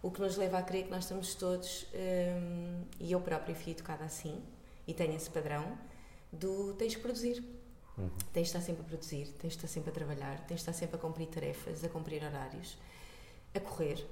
[0.01, 3.71] O que nos leva a crer que nós estamos todos, hum, e eu própria fui
[3.73, 4.41] educada assim,
[4.87, 5.77] e tenho esse padrão,
[6.31, 7.43] do tens de produzir.
[7.97, 8.09] Uhum.
[8.31, 10.73] Tens de estar sempre a produzir, tens de estar sempre a trabalhar, tens de estar
[10.73, 12.77] sempre a cumprir tarefas, a cumprir horários,
[13.53, 14.05] a correr,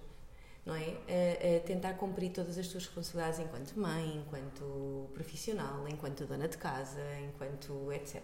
[0.65, 0.85] não é?
[0.85, 6.57] A, a, tentar cumprir todas as tuas responsabilidades enquanto mãe, enquanto profissional, enquanto dona de
[6.57, 8.21] casa, enquanto etc.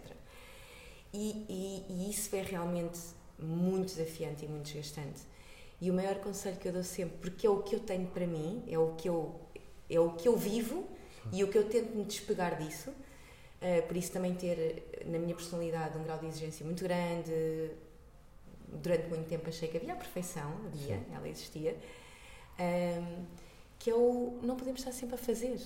[1.12, 2.98] E, e, e, isso é realmente
[3.38, 5.20] muito desafiante e muito desgastante.
[5.80, 8.26] E o maior conselho que eu dou sempre, porque é o que eu tenho para
[8.26, 9.34] mim, é o que eu,
[9.88, 10.86] é o que eu vivo
[11.32, 12.92] e o que eu tento me despegar disso.
[13.60, 17.70] Uh, por isso também ter na minha personalidade um grau de exigência muito grande.
[18.68, 21.04] Durante muito tempo achei que havia a perfeição, havia, Sim.
[21.14, 21.76] ela existia.
[22.58, 23.24] Um,
[23.78, 25.56] que é o não podemos estar sempre a fazer.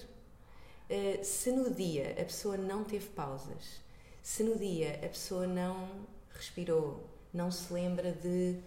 [0.89, 3.81] Uh, se no dia a pessoa não teve pausas,
[4.23, 5.89] se no dia a pessoa não
[6.35, 8.61] respirou, não se lembra de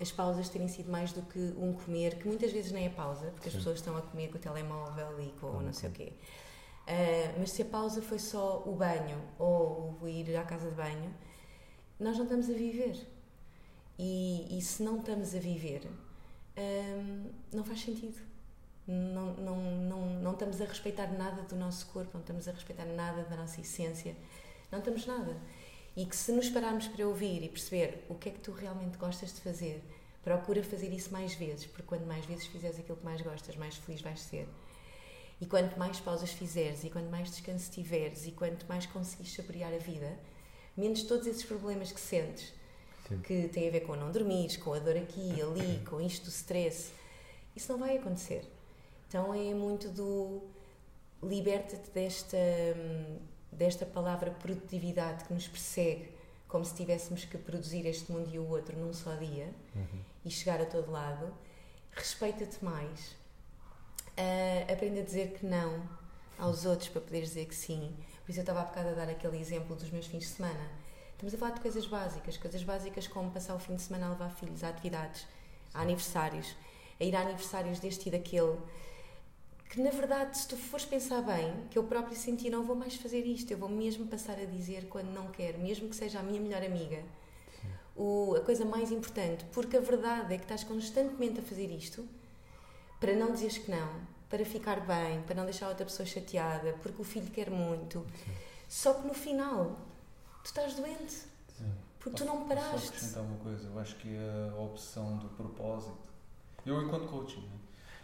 [0.00, 3.30] as pausas terem sido mais do que um comer, que muitas vezes nem é pausa,
[3.30, 3.56] porque Sim.
[3.56, 6.12] as pessoas estão a comer com o telemóvel e com não sei o quê.
[6.86, 10.76] Uh, mas se a pausa foi só o banho ou o ir à casa de
[10.76, 11.12] banho,
[11.98, 12.96] nós não estamos a viver.
[13.98, 15.88] E, e se não estamos a viver,
[16.56, 18.20] um, não faz sentido.
[18.86, 22.84] Não, não, não, não estamos a respeitar nada do nosso corpo, não estamos a respeitar
[22.84, 24.14] nada da nossa essência
[24.70, 25.36] não estamos nada.
[25.96, 28.98] E que se nos pararmos para ouvir e perceber o que é que tu realmente
[28.98, 29.82] gostas de fazer,
[30.22, 33.76] procura fazer isso mais vezes, porque quanto mais vezes fizeres aquilo que mais gostas, mais
[33.76, 34.48] feliz vais ser.
[35.40, 39.72] E quanto mais pausas fizeres, e quanto mais descanso tiveres, e quanto mais conseguires saborear
[39.72, 40.18] a vida,
[40.76, 42.52] menos todos esses problemas que sentes,
[43.08, 43.20] Sim.
[43.20, 46.30] que têm a ver com não dormir, com a dor aqui, ali, com isto do
[46.30, 46.92] stress,
[47.54, 48.44] Isso não vai acontecer.
[49.08, 50.42] Então é muito do
[51.22, 52.36] liberta-te desta,
[53.50, 56.10] desta palavra produtividade que nos persegue,
[56.48, 60.00] como se tivéssemos que produzir este mundo e o outro num só dia uhum.
[60.24, 61.32] e chegar a todo lado.
[61.92, 63.16] Respeita-te mais.
[64.18, 65.82] Uh, aprende a dizer que não
[66.38, 67.94] aos outros para poderes dizer que sim.
[68.24, 70.70] Por isso eu estava há bocado a dar aquele exemplo dos meus fins de semana.
[71.12, 74.10] Estamos a falar de coisas básicas, coisas básicas como passar o fim de semana a
[74.10, 75.26] levar filhos a atividades,
[75.72, 76.54] a aniversários,
[77.00, 78.58] a ir a aniversários deste e daquele
[79.68, 82.94] que na verdade, se tu fores pensar bem, que eu próprio senti, não vou mais
[82.94, 86.22] fazer isto, eu vou mesmo passar a dizer quando não quero, mesmo que seja a
[86.22, 87.02] minha melhor amiga.
[87.94, 92.06] O, a coisa mais importante, porque a verdade é que estás constantemente a fazer isto
[93.00, 93.88] para não dizeres que não,
[94.28, 98.04] para ficar bem, para não deixar outra pessoa chateada, porque o filho quer muito.
[98.24, 98.32] Sim.
[98.68, 99.76] Só que no final,
[100.42, 101.12] tu estás doente.
[101.12, 101.72] Sim.
[101.98, 102.80] Porque tu não paraste.
[102.80, 105.96] Só acrescentar uma coisa, eu acho que é a opção do propósito.
[106.64, 107.55] Eu, enquanto coaching, né?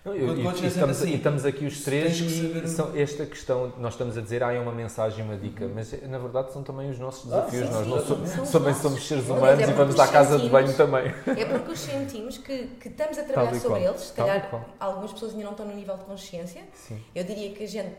[0.05, 3.73] Não, eu, e, e, estamos, assim, e, estamos, aqui os três e são, esta questão,
[3.79, 6.91] nós estamos a dizer, ah, é uma mensagem, uma dica, mas na verdade são também
[6.91, 7.69] os nossos ah, desafios.
[7.69, 10.41] Ah, sim, nós sim, não somos, também somos seres humanos é e vamos à casa
[10.41, 11.07] de banho também.
[11.27, 13.93] É porque os sentimos que, que estamos a trabalhar sobre qual.
[13.93, 16.65] eles, se calhar algumas pessoas ainda não estão no nível de consciência.
[16.75, 17.01] Sim.
[17.15, 17.95] Eu diria que a gente,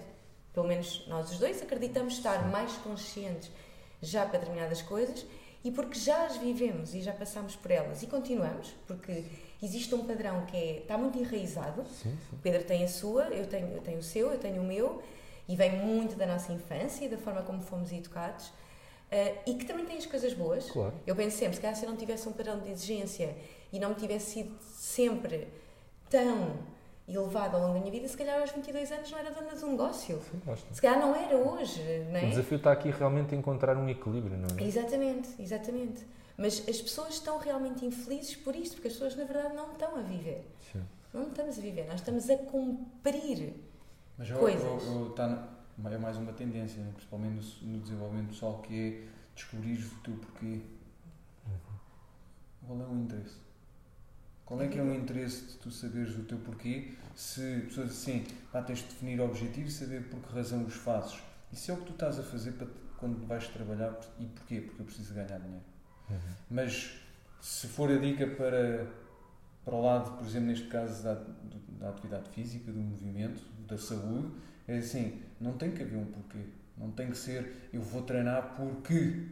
[0.54, 3.50] pelo menos nós os dois, acreditamos estar mais conscientes
[4.02, 5.26] já para determinadas coisas
[5.64, 9.24] e porque já as vivemos e já passamos por elas e continuamos, porque
[9.64, 11.84] existe um padrão que é, está muito enraizado.
[11.86, 12.36] Sim, sim.
[12.36, 15.02] O Pedro tem a sua, eu tenho, eu tenho o seu, eu tenho o meu,
[15.48, 18.48] e vem muito da nossa infância e da forma como fomos educados.
[18.48, 20.70] Uh, e que também tem as coisas boas.
[20.72, 20.94] Claro.
[21.06, 23.36] Eu penso sempre, se calhar se eu não tivesse um padrão de exigência
[23.72, 25.48] e não me tivesse sido sempre
[26.10, 26.58] tão
[27.08, 29.66] elevado ao longo da minha vida, se calhar aos 22 anos não era dona de
[29.66, 30.20] um negócio.
[30.32, 30.42] Sim,
[30.72, 31.82] se calhar não era hoje.
[32.10, 32.26] Não é?
[32.26, 34.64] O desafio está aqui realmente encontrar um equilíbrio, não é?
[34.64, 36.06] Exatamente, exatamente.
[36.38, 39.96] Mas as pessoas estão realmente infelizes por isto, porque as pessoas na verdade não estão
[39.96, 40.50] a viver.
[40.72, 40.84] Sim.
[41.14, 43.54] Não estamos a viver, nós estamos a cumprir
[44.18, 44.64] Mas eu, coisas.
[44.64, 45.48] Eu, eu, tá,
[45.86, 46.92] é mais uma tendência, né?
[46.94, 50.62] principalmente no, no, desenvolvimento pessoal, que é descobrir o teu porquê.
[51.46, 52.68] Uhum.
[52.68, 53.36] Qual é o interesse?
[54.44, 56.94] Qual é que é o interesse de tu saberes o teu porquê?
[57.16, 61.22] Se pessoas assim, ah, tens de definir objetivos e saber por que razão os fazes.
[61.52, 64.62] Isso é o que tu estás a fazer para, quando vais trabalhar e porquê?
[64.62, 65.73] Porque eu preciso ganhar dinheiro.
[66.10, 66.18] Uhum.
[66.50, 66.92] Mas
[67.42, 68.88] se for a dica para,
[69.66, 71.22] para o lado, por exemplo, neste caso da,
[71.80, 74.32] da atividade física, do movimento, da saúde,
[74.68, 76.40] é assim, não tem que haver um porquê.
[76.78, 79.28] Não tem que ser eu vou treinar porque.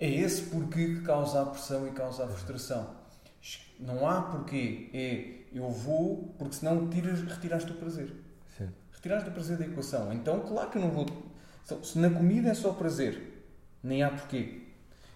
[0.00, 2.96] É esse porquê que causa a pressão e causa a frustração.
[3.78, 4.90] Não há porquê.
[4.92, 8.10] É eu vou, porque senão tiras, retiraste o prazer.
[8.56, 8.68] Sim.
[8.90, 10.12] Retiraste o prazer da equação.
[10.12, 11.06] Então, claro que eu não vou.
[11.82, 13.44] Se na comida é só prazer,
[13.82, 14.61] nem há porquê.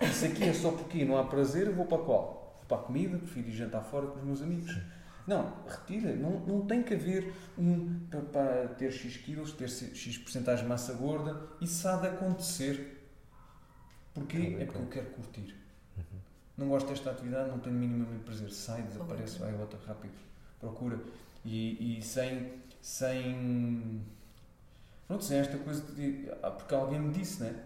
[0.00, 2.54] Isso aqui é só porque não há prazer, eu vou para qual?
[2.56, 4.76] Vou para a comida, prefiro ir jantar fora com os meus amigos.
[5.26, 6.14] Não, retira.
[6.14, 10.68] Não, não tem que haver um para, para ter X quilos, ter X porcentagem de
[10.68, 11.48] massa gorda.
[11.60, 13.02] Isso há de acontecer.
[14.14, 14.56] Porquê?
[14.60, 15.54] É porque eu quero curtir.
[15.96, 16.18] Uhum.
[16.56, 18.50] Não gosto desta atividade, não tenho minimamente prazer.
[18.50, 20.14] Sai, desaparece, vai outra rápido.
[20.60, 20.98] Procura.
[21.44, 22.52] E, e sem.
[22.80, 24.02] sem
[25.08, 26.30] Pronto, sem esta coisa de.
[26.42, 27.64] Ah, porque alguém me disse, né?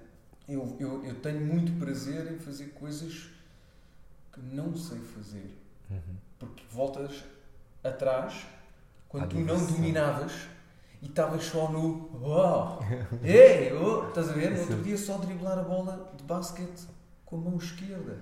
[0.53, 3.31] Eu, eu, eu tenho muito prazer em fazer coisas
[4.33, 5.57] que não sei fazer.
[5.91, 6.17] Uhum.
[6.39, 7.25] Porque voltas
[7.83, 8.47] atrás,
[9.09, 10.33] quando tu não dominavas
[11.03, 12.81] e estavas só no uau,
[13.23, 14.53] ei, oh, estás a ver?
[14.53, 16.87] No outro dia só driblar a bola de basquete
[17.25, 18.19] com a mão esquerda.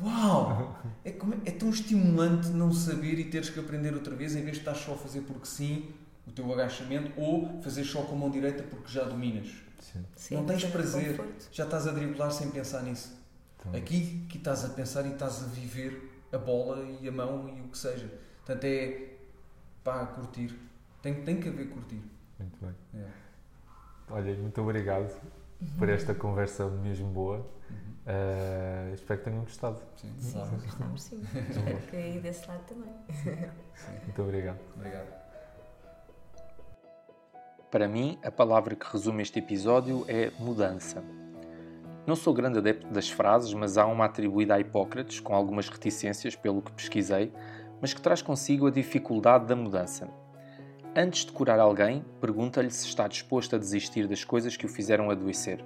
[0.00, 0.78] Uau!
[1.04, 1.10] É,
[1.46, 4.74] é tão estimulante não saber e teres que aprender outra vez em vez de estar
[4.74, 5.92] só a fazer porque sim
[6.24, 9.48] o teu agachamento ou fazer só com a mão direita porque já dominas.
[10.16, 10.36] Sim.
[10.36, 13.20] não tens prazer, já estás a driblar sem pensar nisso.
[13.58, 17.48] Então, aqui que estás a pensar e estás a viver a bola e a mão
[17.48, 18.08] e o que seja.
[18.38, 19.12] Portanto, é
[19.84, 20.58] pá, curtir.
[21.00, 22.02] Tem, tem que haver curtir.
[22.38, 22.74] Muito bem.
[22.94, 23.06] É.
[24.10, 25.10] Olha, muito obrigado
[25.60, 25.68] uhum.
[25.78, 27.38] por esta conversa mesmo boa.
[27.38, 27.92] Uhum.
[28.04, 29.80] Uh, espero que tenham gostado.
[29.96, 30.38] Sim, sim.
[30.64, 31.22] Gostamos sim.
[31.50, 32.92] espero que aí desse lado também.
[33.12, 33.98] Sim.
[34.04, 34.58] Muito obrigado.
[34.76, 35.21] Obrigado.
[37.72, 41.02] Para mim, a palavra que resume este episódio é mudança.
[42.06, 46.36] Não sou grande adepto das frases, mas há uma atribuída a Hipócrates, com algumas reticências
[46.36, 47.32] pelo que pesquisei,
[47.80, 50.06] mas que traz consigo a dificuldade da mudança.
[50.94, 55.10] Antes de curar alguém, pergunta-lhe se está disposto a desistir das coisas que o fizeram
[55.10, 55.64] adoecer.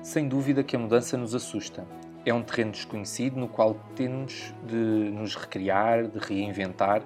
[0.00, 1.84] Sem dúvida que a mudança nos assusta.
[2.24, 7.02] É um terreno desconhecido no qual temos de nos recriar, de reinventar,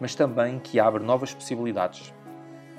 [0.00, 2.12] mas também que abre novas possibilidades.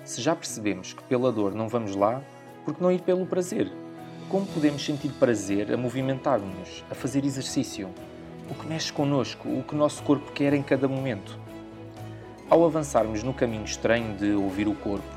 [0.06, 2.22] Se já percebemos que pela dor não vamos lá,
[2.64, 3.70] por que não ir pelo prazer?
[4.30, 7.90] Como podemos sentir prazer a movimentar-nos, a fazer exercício?
[8.50, 11.38] o que mexe connosco, o que o nosso corpo quer em cada momento.
[12.50, 15.08] Ao avançarmos no caminho estranho de ouvir o corpo,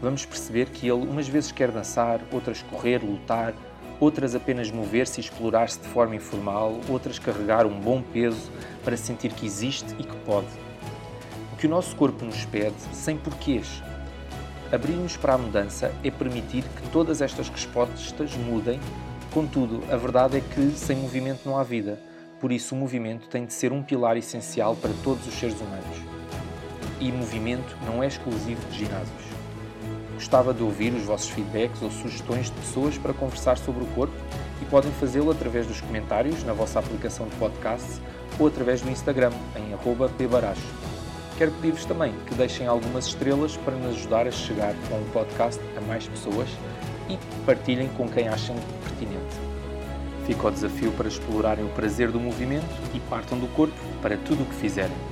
[0.00, 3.52] vamos perceber que ele umas vezes quer dançar, outras correr, lutar,
[3.98, 8.50] outras apenas mover-se e explorar-se de forma informal, outras carregar um bom peso
[8.82, 10.48] para sentir que existe e que pode.
[11.52, 13.82] O que o nosso corpo nos pede, sem porquês.
[14.72, 18.78] Abrir-nos para a mudança é permitir que todas estas respostas mudem,
[19.32, 21.98] contudo, a verdade é que sem movimento não há vida,
[22.40, 25.96] por isso o movimento tem de ser um pilar essencial para todos os seres humanos.
[27.00, 29.24] E movimento não é exclusivo de ginásios.
[30.14, 34.14] Gostava de ouvir os vossos feedbacks ou sugestões de pessoas para conversar sobre o corpo
[34.62, 38.00] e podem fazê-lo através dos comentários na vossa aplicação de podcast
[38.38, 39.76] ou através do Instagram em
[40.16, 40.89] @pbaracho.
[41.40, 45.58] Quero pedir-vos também que deixem algumas estrelas para nos ajudar a chegar com o podcast
[45.74, 46.50] a mais pessoas
[47.08, 48.54] e partilhem com quem achem
[48.84, 49.40] pertinente.
[50.26, 53.72] Fica o desafio para explorarem o prazer do movimento e partam do corpo
[54.02, 55.09] para tudo o que fizerem.